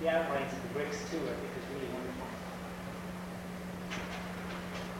[0.00, 2.26] the outlines of the bricks, too, I think is really wonderful.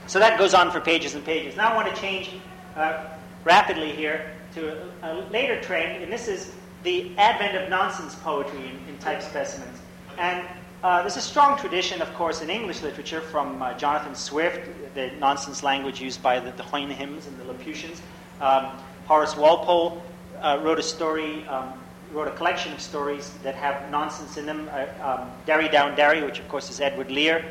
[0.08, 1.56] So that goes on for pages and pages.
[1.56, 2.30] Now I want to change
[2.76, 3.04] uh,
[3.44, 8.58] rapidly here to a, a, later trend, and this is the advent of nonsense poetry
[8.58, 9.78] in, in type specimens.
[10.18, 10.44] And
[10.82, 15.12] uh, there's a strong tradition, of course, in English literature from uh, Jonathan Swift, the
[15.20, 18.00] nonsense language used by the, the Houyhnhnms and the Laputians.
[18.40, 18.76] Um,
[19.06, 20.02] Horace Walpole
[20.42, 21.72] uh, wrote a story, um,
[22.12, 24.68] wrote a collection of stories that have nonsense in them.
[24.72, 27.44] Uh, um, Derry Down Derry, which of course is Edward Lear,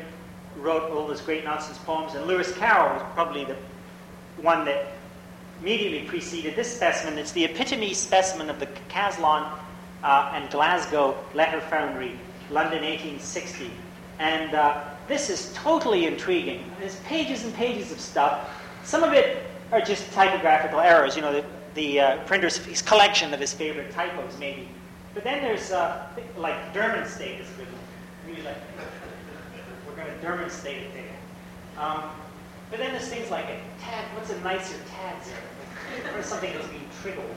[0.58, 2.14] wrote all those great nonsense poems.
[2.14, 3.56] And Lewis Carroll was probably the
[4.40, 4.92] one that
[5.60, 7.18] immediately preceded this specimen.
[7.18, 9.50] It's the epitome specimen of the Caslon
[10.02, 12.18] uh, and Glasgow letter foundry,
[12.50, 13.70] London 1860.
[14.18, 16.70] And uh, this is totally intriguing.
[16.78, 18.50] There's pages and pages of stuff.
[18.84, 21.16] Some of it are just typographical errors.
[21.16, 24.68] You know, the, the uh, printer's his collection of his favorite typos, maybe.
[25.14, 26.06] But then there's uh,
[26.36, 27.66] like Dermonstate is a good.
[28.26, 28.56] Really like,
[29.86, 31.84] we're going to Dermonstate it there.
[31.84, 32.04] Um,
[32.70, 34.04] but then there's things like a tag.
[34.14, 36.18] What's a nicer tag there?
[36.18, 37.34] Or something that's being triggled.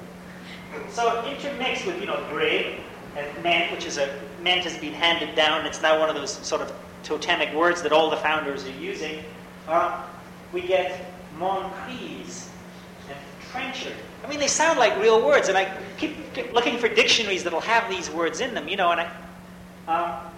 [0.89, 2.79] So intermixed with you know brig
[3.17, 5.65] and ment, which is a ment has been handed down.
[5.65, 6.73] It's now one of those sort of
[7.03, 9.23] totemic words that all the founders are using.
[9.67, 10.03] Uh,
[10.53, 11.05] we get
[11.39, 12.44] and
[14.23, 16.15] I mean, they sound like real words, and I keep,
[16.53, 19.11] looking for dictionaries that'll have these words in them, you know, and I,
[19.87, 20.31] um,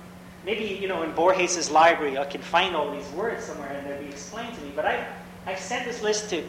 [0.45, 4.01] maybe, you know, in Borges's library, I can find all these words somewhere and they'll
[4.01, 4.72] be explained to me.
[4.76, 5.07] But I,
[5.45, 6.43] I sent this list to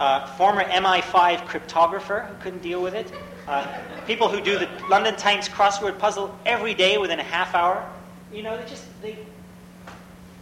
[0.00, 3.12] uh, former MI5 cryptographer who couldn't deal with it,
[3.48, 3.66] uh,
[4.06, 7.88] people who do the London Times crossword puzzle every day within a half hour.
[8.32, 9.18] You know, they just, they,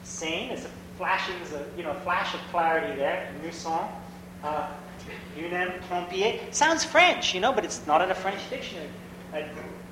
[0.04, 1.34] sane, it's a flashing,
[1.76, 3.90] you know, flash of clarity there, new song.
[4.44, 4.68] Uh,
[5.88, 6.52] trompier.
[6.52, 8.88] Sounds French, you know, but it's not in a French dictionary.
[9.34, 9.42] Uh,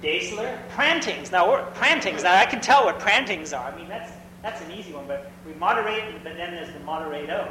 [0.02, 1.30] Daisler, prantings.
[1.30, 2.22] Now, prantings.
[2.22, 3.70] Now, I can tell what prantings are.
[3.70, 5.06] I mean, that's that's an easy one.
[5.06, 7.50] But we moderate, but then there's the moderato,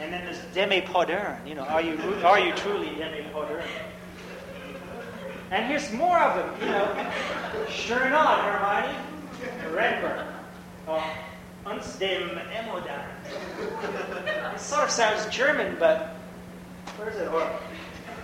[0.00, 1.46] and then there's demi podern.
[1.46, 3.66] You know, are you are you truly demi podern?
[5.50, 6.60] And here's more of them.
[6.60, 8.96] You know, sure not, Hermione.
[9.72, 10.26] Redburn.
[10.86, 11.16] Oh,
[11.66, 13.04] uns dem Emodern.
[14.54, 16.16] It sort of sounds German, but
[17.00, 17.28] where is it?
[17.28, 17.50] Or,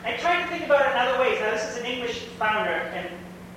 [0.05, 1.41] I tried to think about it in other ways.
[1.41, 3.09] Now, this is an English founder, and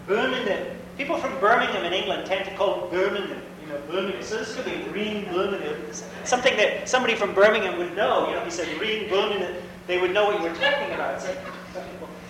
[0.08, 0.78] Birmingham.
[0.98, 3.42] People from Birmingham in England tend to call it Birmingham.
[3.62, 4.24] You know, Birmingham.
[4.24, 5.76] So this could be green Birmingham.
[6.24, 8.30] Something that somebody from Birmingham would know.
[8.30, 9.56] You know, you said green Birmingham,
[9.88, 11.22] they would know what you were talking about.
[11.22, 11.36] So,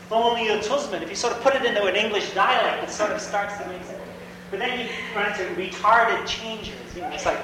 [0.09, 1.03] Thornley Tusman.
[1.03, 3.67] If you sort of put it into an English dialect, it sort of starts to
[3.67, 4.01] make sense.
[4.49, 6.73] But then you run into retarded changes.
[6.95, 7.37] You know, it's like,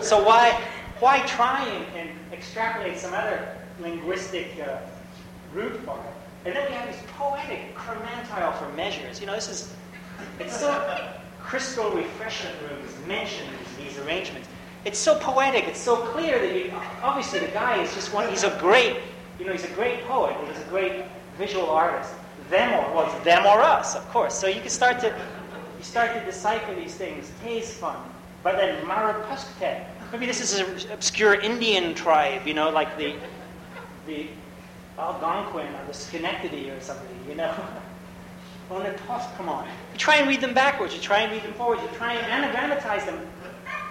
[0.00, 0.62] so why,
[1.00, 4.78] why try and, and extrapolate some other linguistic uh,
[5.52, 6.46] root for it?
[6.46, 9.20] And then we have these poetic chromantile for measures.
[9.20, 9.74] You know, this is,
[10.38, 11.10] it's so
[11.40, 13.48] crystal refreshment rooms mentioned
[13.78, 14.48] these, these arrangements.
[14.84, 15.64] It's so poetic.
[15.64, 16.72] It's so clear that you,
[17.02, 18.28] obviously the guy is just one.
[18.28, 18.98] He's a great,
[19.38, 20.36] you know, he's a great poet.
[20.46, 21.04] He's a great
[21.36, 22.12] visual artist.
[22.50, 24.38] Them or well, it's them or us, of course.
[24.38, 27.32] So you can start to you start to decipher these things.
[27.42, 27.96] Taste fun.
[28.44, 29.84] But then Marapuskte.
[30.12, 33.16] Maybe this is an obscure Indian tribe, you know, like the
[34.06, 34.28] the
[34.98, 37.54] Algonquin or the Schenectady or something, you know.
[38.70, 38.84] On
[39.36, 39.64] come on.
[39.92, 42.26] You try and read them backwards, you try and read them forwards, you try and
[42.26, 43.24] anagrammatize them.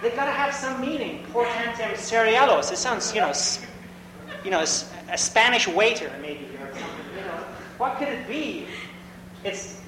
[0.02, 1.24] They've got to have some meaning.
[1.32, 2.70] Portantem cerealos.
[2.70, 3.32] It sounds, you know,
[4.44, 6.66] you know, a Spanish waiter, maybe, or.
[7.16, 7.38] You know,
[7.78, 8.66] what could it be?
[9.44, 9.80] It's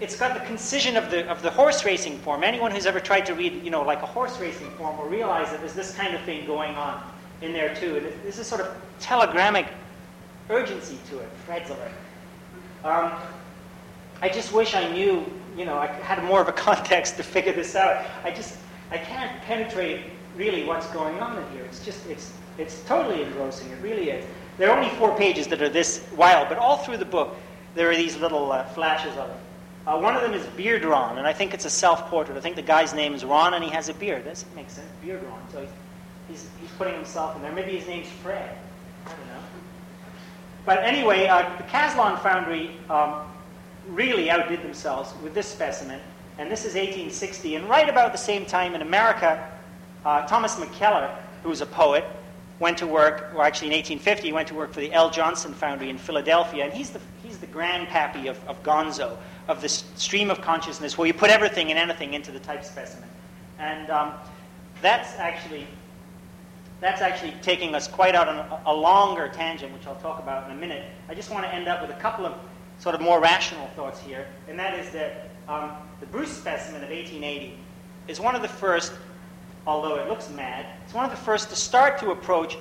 [0.00, 2.42] it's got the concision of the, of the horse racing form.
[2.42, 5.50] Anyone who's ever tried to read, you know, like a horse racing form will realize
[5.50, 7.02] that there's this kind of thing going on
[7.42, 7.96] in there too.
[7.96, 9.68] And there's this sort of telegrammic
[10.48, 12.86] urgency to it, of it.
[12.86, 13.12] Um,
[14.22, 15.24] I just wish I knew,
[15.56, 18.04] you know, I had more of a context to figure this out.
[18.24, 18.58] I just,
[18.90, 20.02] I can't penetrate
[20.36, 21.64] really what's going on in here.
[21.64, 23.70] It's just, it's, it's totally engrossing.
[23.70, 24.24] It really is.
[24.58, 27.36] There are only four pages that are this wild, but all through the book,
[27.74, 29.36] there are these little uh, flashes of it.
[29.86, 32.36] Uh, one of them is Beard Ron, and I think it's a self-portrait.
[32.36, 34.24] I think the guy's name is Ron, and he has a beard.
[34.24, 35.40] That makes sense, Beard Ron.
[35.50, 35.66] So
[36.30, 37.52] he's, he's, putting himself in there.
[37.52, 38.56] Maybe his name's Fred.
[39.06, 39.42] I don't know.
[40.64, 43.22] But anyway, uh, the Caslon Foundry um,
[43.88, 46.00] really outdid themselves with this specimen,
[46.38, 47.56] and this is 1860.
[47.56, 49.46] And right about the same time in America,
[50.04, 52.04] uh, Thomas MacKellar, who was a poet,
[52.60, 55.10] went to work, or actually in 1850, he went to work for the L.
[55.10, 59.16] Johnson Foundry in Philadelphia, and he's the, he's the grandpappy of, of Gonzo
[59.48, 63.08] of this stream of consciousness where you put everything and anything into the type specimen.
[63.58, 64.12] And um,
[64.80, 65.66] that's actually
[66.80, 70.56] that's actually taking us quite out on a, longer tangent, which I'll talk about in
[70.56, 70.84] a minute.
[71.08, 72.34] I just want to end up with a couple of
[72.78, 76.88] sort of more rational thoughts here, and that is that um, the Bruce specimen of
[76.88, 77.58] 1880
[78.08, 78.92] is one of the first,
[79.66, 82.56] although it looks mad, it's one of the first to start to approach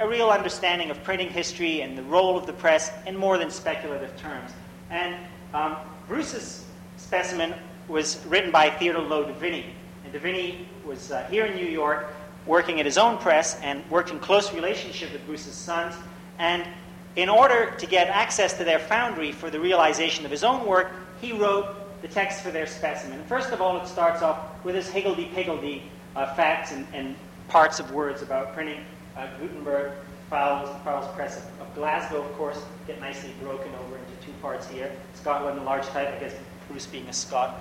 [0.00, 3.50] a real understanding of printing history and the role of the press in more than
[3.50, 4.52] speculative terms.
[4.90, 5.16] And
[5.52, 6.64] um, Bruce's
[6.96, 7.52] specimen
[7.88, 9.64] was written by Theodore Low de Vinne.
[10.04, 12.14] And de Vinne was uh, here in New York
[12.48, 15.94] working at his own press and worked in close relationship with Bruce's sons.
[16.38, 16.66] And
[17.14, 20.90] in order to get access to their foundry for the realization of his own work,
[21.20, 23.22] he wrote the text for their specimen.
[23.24, 25.82] First of all, it starts off with his higgledy-piggledy
[26.16, 27.14] uh, facts and, and,
[27.48, 28.78] parts of words about printing.
[29.16, 29.92] Uh, Gutenberg
[30.28, 34.68] files, Foulis Press of, of Glasgow, of course, get nicely broken over into two parts
[34.68, 34.92] here.
[35.14, 36.34] Scotland, large type, I guess
[36.68, 37.58] Bruce being a Scot,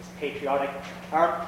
[0.00, 0.70] is patriotic.
[1.12, 1.46] Our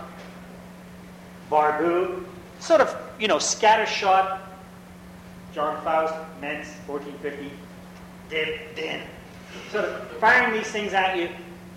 [1.50, 2.24] Barbou,
[2.60, 4.40] sort of, you know, scattershot.
[5.54, 7.50] John Faust, Mentz, 1450,
[8.28, 9.02] Dib, Din.
[9.70, 11.30] Sort of firing these things at you.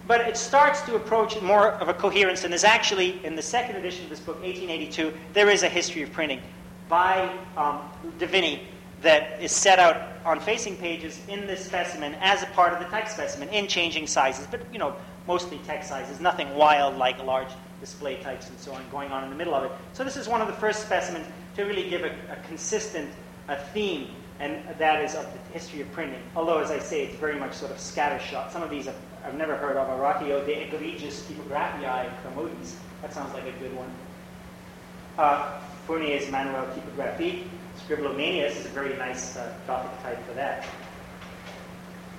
[0.08, 3.78] But it starts to approach more of a coherence, and there's actually, in the second
[3.78, 6.42] edition of this book, 1882, there is a history of printing
[6.90, 7.80] by um,
[8.20, 8.60] de Vinne
[9.02, 12.86] that is set out on facing pages in this specimen as a part of the
[12.86, 14.96] text specimen in changing sizes, but you know,
[15.28, 17.50] mostly text sizes, nothing wild like large
[17.82, 19.72] display types and so on going on in the middle of it.
[19.92, 21.28] So this is one of the first specimens
[21.58, 23.10] to really give a, a consistent
[23.50, 24.08] a theme,
[24.40, 26.22] and that is of the history of printing.
[26.36, 28.52] Although, as I say, it's very much sort of scattershot.
[28.52, 29.90] Some of these I've, I've never heard of.
[29.90, 32.76] Oratio de egregius typographiae commodis.
[33.02, 33.92] That sounds like a good one.
[35.18, 37.44] Uh, Fournier's Manuel Typographie.
[37.78, 40.66] Scribblomanius is a very nice uh, Gothic type for that.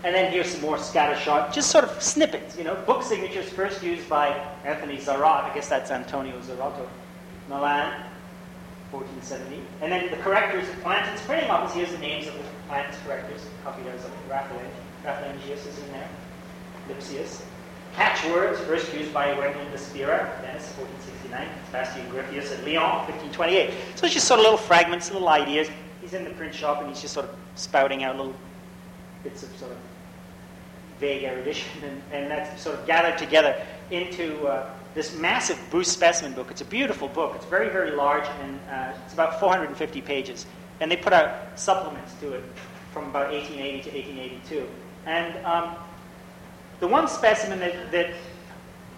[0.05, 3.83] And then here's some more scattershot, just sort of snippets, you know, book signatures first
[3.85, 4.29] used by
[4.65, 5.45] Anthony Zarot.
[5.45, 6.89] I guess that's Antonio Zarotto.
[7.49, 8.03] Milan,
[8.91, 9.63] 1470.
[9.81, 13.47] And then the correctors of Plantin's printing office, here's the names of the Plantin's correctors,
[13.63, 16.09] copied as Raphelengius is in there,
[16.89, 17.43] Lipsius.
[17.95, 21.49] Catchwords, first used by Raymond de Spira, Venice, 1469.
[21.67, 23.75] Sebastian Gryphius at Lyon, 1528.
[23.97, 25.69] So it's just sort of little fragments, little ideas.
[26.01, 28.35] He's in the print shop and he's just sort of spouting out little
[29.23, 29.79] bits of sort of
[31.03, 36.33] vague erudition, and, and that's sort of gathered together into uh, this massive Bruce specimen
[36.33, 36.51] book.
[36.51, 37.33] It's a beautiful book.
[37.35, 40.47] It's very, very large, and uh, it's about 450 pages.
[40.81, 42.45] And they put out supplements to it
[42.93, 44.69] from about 1880 to 1882.
[45.07, 45.75] And um,
[46.79, 48.15] the one specimen that, that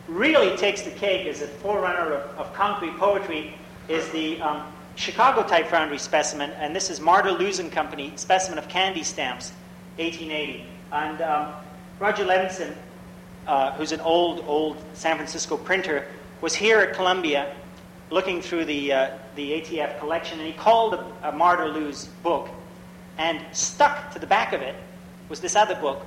[0.07, 3.55] really takes the cake as a forerunner of, of concrete poetry
[3.89, 8.59] is the um, Chicago Type Foundry specimen, and this is Marder Luse and Company specimen
[8.59, 9.53] of candy stamps,
[9.97, 10.67] 1880.
[10.93, 11.55] And um,
[11.99, 12.75] Roger Levinson,
[13.47, 16.07] uh, who's an old, old San Francisco printer,
[16.41, 17.55] was here at Columbia
[18.11, 22.49] looking through the, uh, the ATF collection, and he called a, a Marder Luse book,
[23.19, 24.75] and stuck to the back of it
[25.29, 26.05] was this other book,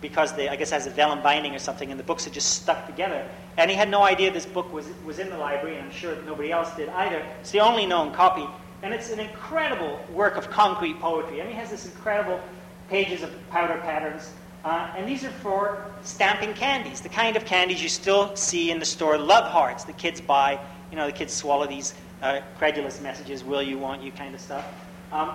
[0.00, 2.62] because they, I guess, has a vellum binding or something, and the books had just
[2.62, 3.26] stuck together.
[3.56, 6.16] And he had no idea this book was, was in the library, and I'm sure
[6.22, 7.22] nobody else did either.
[7.40, 8.46] It's the only known copy.
[8.82, 11.40] And it's an incredible work of concrete poetry.
[11.40, 12.40] I mean, he has this incredible
[12.88, 14.32] pages of powder patterns.
[14.64, 18.78] Uh, and these are for stamping candies, the kind of candies you still see in
[18.78, 20.58] the store, love hearts that kids buy.
[20.90, 24.40] You know, the kids swallow these uh, credulous messages, will you, want you kind of
[24.40, 24.66] stuff.
[25.12, 25.32] Um,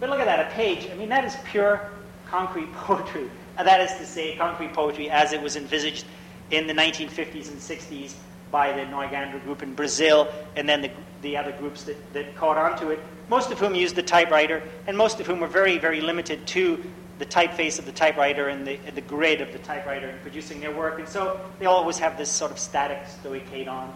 [0.00, 0.88] but look at that, a page.
[0.90, 1.90] I mean, that is pure
[2.26, 3.30] concrete poetry.
[3.58, 6.06] And that is to say, concrete poetry as it was envisaged
[6.50, 8.14] in the 1950s and 60s
[8.50, 10.90] by the Noigandres group in Brazil, and then the,
[11.22, 14.62] the other groups that, that caught on to it, most of whom used the typewriter,
[14.86, 16.82] and most of whom were very, very limited to
[17.18, 20.74] the typeface of the typewriter and the, the grid of the typewriter in producing their
[20.74, 20.98] work.
[20.98, 23.88] And so they always have this sort of static stoichedon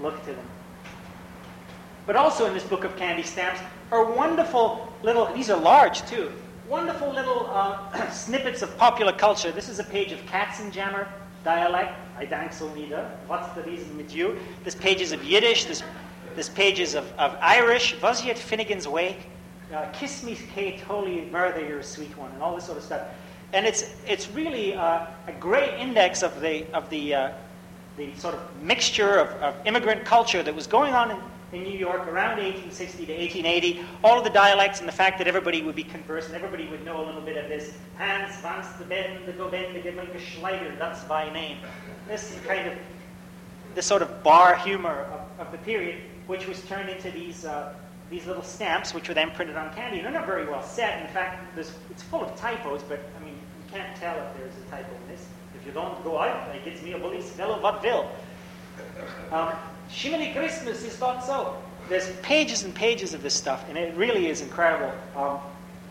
[0.00, 0.46] look to them.
[2.06, 3.60] But also in this book of candy stamps
[3.90, 6.32] are wonderful little, these are large too,
[6.68, 9.50] wonderful little uh, snippets of popular culture.
[9.50, 11.06] This is a page of Katzenjammer
[11.44, 11.92] dialect.
[12.18, 13.10] I dank so nieder.
[13.26, 14.38] What's the reason with you?
[14.64, 15.64] This page is of Yiddish.
[15.64, 15.82] This,
[16.34, 18.00] this page is of, of Irish.
[18.02, 19.28] Was yet Finnegan's Wake?
[19.72, 22.84] Uh, Kiss me, Kate, holy murder, you're a sweet one, and all this sort of
[22.84, 23.06] stuff.
[23.52, 27.32] And it's, it's really uh, a great index of the, of the, uh,
[27.96, 31.18] the sort of mixture of, of immigrant culture that was going on in,
[31.52, 35.26] in New York around 1860 to 1880, all of the dialects and the fact that
[35.26, 37.76] everybody would be conversant, everybody would know a little bit of this.
[37.96, 41.58] Hans, Vans, the Ben, the Goben, the Gemmelke Schleider, that's by name.
[42.06, 42.78] This is kind of
[43.74, 45.06] the sort of bar humor
[45.38, 47.74] of, of the period, which was turned into these, uh,
[48.10, 50.00] these little stamps, which were then printed on candy.
[50.00, 51.00] They're not very well set.
[51.06, 54.70] In fact, it's full of typos, but I mean, you can't tell if there's a
[54.70, 55.26] typo in this.
[55.60, 58.10] If you don't go out, it gets me a bully smell of what will.
[59.30, 59.52] Um,
[59.90, 61.56] Shimony Christmas is not so.
[61.88, 64.92] There's pages and pages of this stuff, and it really is incredible.
[65.16, 65.38] Um,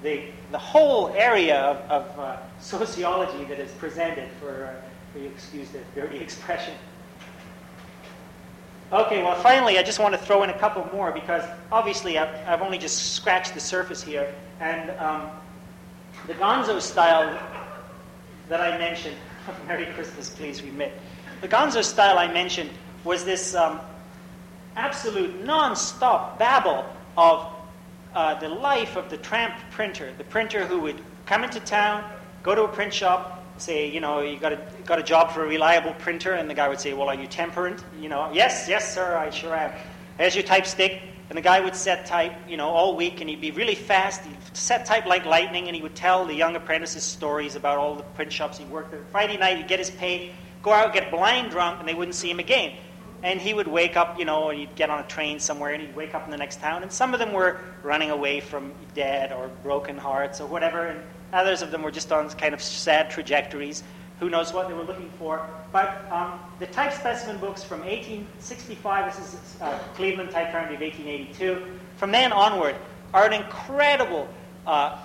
[0.03, 5.29] the, the whole area of, of uh, sociology that is presented for, uh, for you
[5.29, 6.73] excuse the dirty expression.
[8.89, 12.33] Okay, well, finally, I just want to throw in a couple more because obviously I've,
[12.47, 14.33] I've only just scratched the surface here.
[14.61, 15.29] And um,
[16.25, 17.37] the gonzo style
[18.47, 19.17] that I mentioned,
[19.67, 20.93] Merry Christmas, please remit.
[21.41, 22.69] The gonzo style I mentioned
[23.03, 23.81] was this um,
[24.77, 26.85] absolute non-stop babble
[27.17, 27.45] of
[28.15, 32.09] uh, the life of the tramp printer, the printer who would come into town,
[32.41, 35.43] go to a print shop, say, you know, you got a, got a job for
[35.43, 37.83] a reliable printer, and the guy would say, well, are you temperate?
[37.99, 39.71] You know, yes, yes, sir, I sure am.
[40.17, 41.01] Here's your type stick.
[41.29, 44.21] And the guy would set type, you know, all week, and he'd be really fast.
[44.21, 47.95] He'd set type like lightning, and he would tell the young apprentices stories about all
[47.95, 49.01] the print shops he worked at.
[49.11, 50.33] Friday night, he'd get his pay,
[50.63, 52.77] go out, get blind drunk, and they wouldn't see him again.
[53.23, 55.81] And he would wake up, you know, and he'd get on a train somewhere, and
[55.81, 56.81] he'd wake up in the next town.
[56.81, 61.03] And some of them were running away from dead or broken hearts or whatever, and
[61.33, 63.83] others of them were just on kind of sad trajectories.
[64.19, 65.47] Who knows what they were looking for?
[65.71, 70.81] But um, the type specimen books from 1865, this is uh, Cleveland Type Foundry of
[70.81, 72.75] 1882, from then onward
[73.13, 74.27] are an incredible
[74.65, 74.97] uh,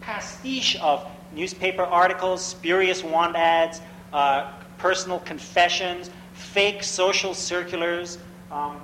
[0.00, 3.80] pastiche of newspaper articles, spurious want ads,
[4.12, 8.18] uh, personal confessions, fake social circulars,
[8.50, 8.80] um,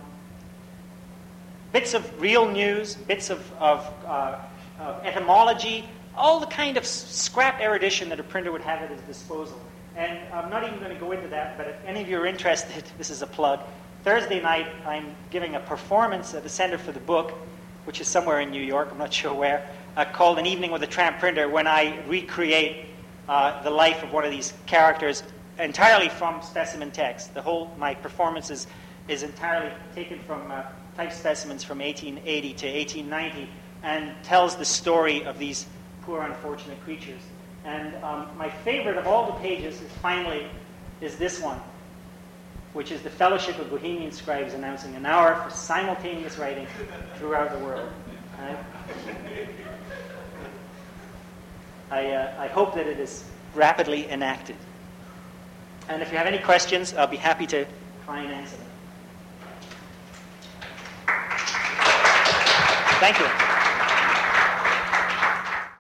[1.73, 4.39] bits of real news, bits of, of, uh,
[4.81, 5.85] of, etymology,
[6.19, 9.59] all the kind of scrap erudition that a printer would have at his disposal.
[9.97, 12.27] And I'm not even going to go into that, but if any of you are
[12.27, 13.61] interested, this is a plug.
[14.05, 17.33] Thursday night, I'm giving a performance at the Center for the Book,
[17.85, 20.83] which is somewhere in New York, I'm not sure where, uh, called An Evening with
[20.83, 22.87] a Tramp Printer, when I recreate
[23.29, 25.23] uh, the life of one of these characters
[25.59, 27.35] entirely from specimen text.
[27.35, 28.67] The whole my performance is,
[29.09, 30.63] is entirely taken from uh,
[30.97, 33.51] type specimens from 1880 to 1890
[33.83, 35.67] and tells the story of these
[36.09, 37.21] poor unfortunate creatures.
[37.67, 40.47] And um, my favorite of all the pages is finally
[41.03, 41.61] is this one,
[42.73, 46.67] which is the Fellowship of Bohemian Scribes announcing an hour for simultaneous writing
[47.17, 47.91] throughout the world.
[51.91, 54.57] I, uh, I hope that it is rapidly enacted.
[55.91, 57.67] And if you have any questions, I'll be happy to
[58.07, 58.67] try and answer them.
[62.99, 63.58] Thank you.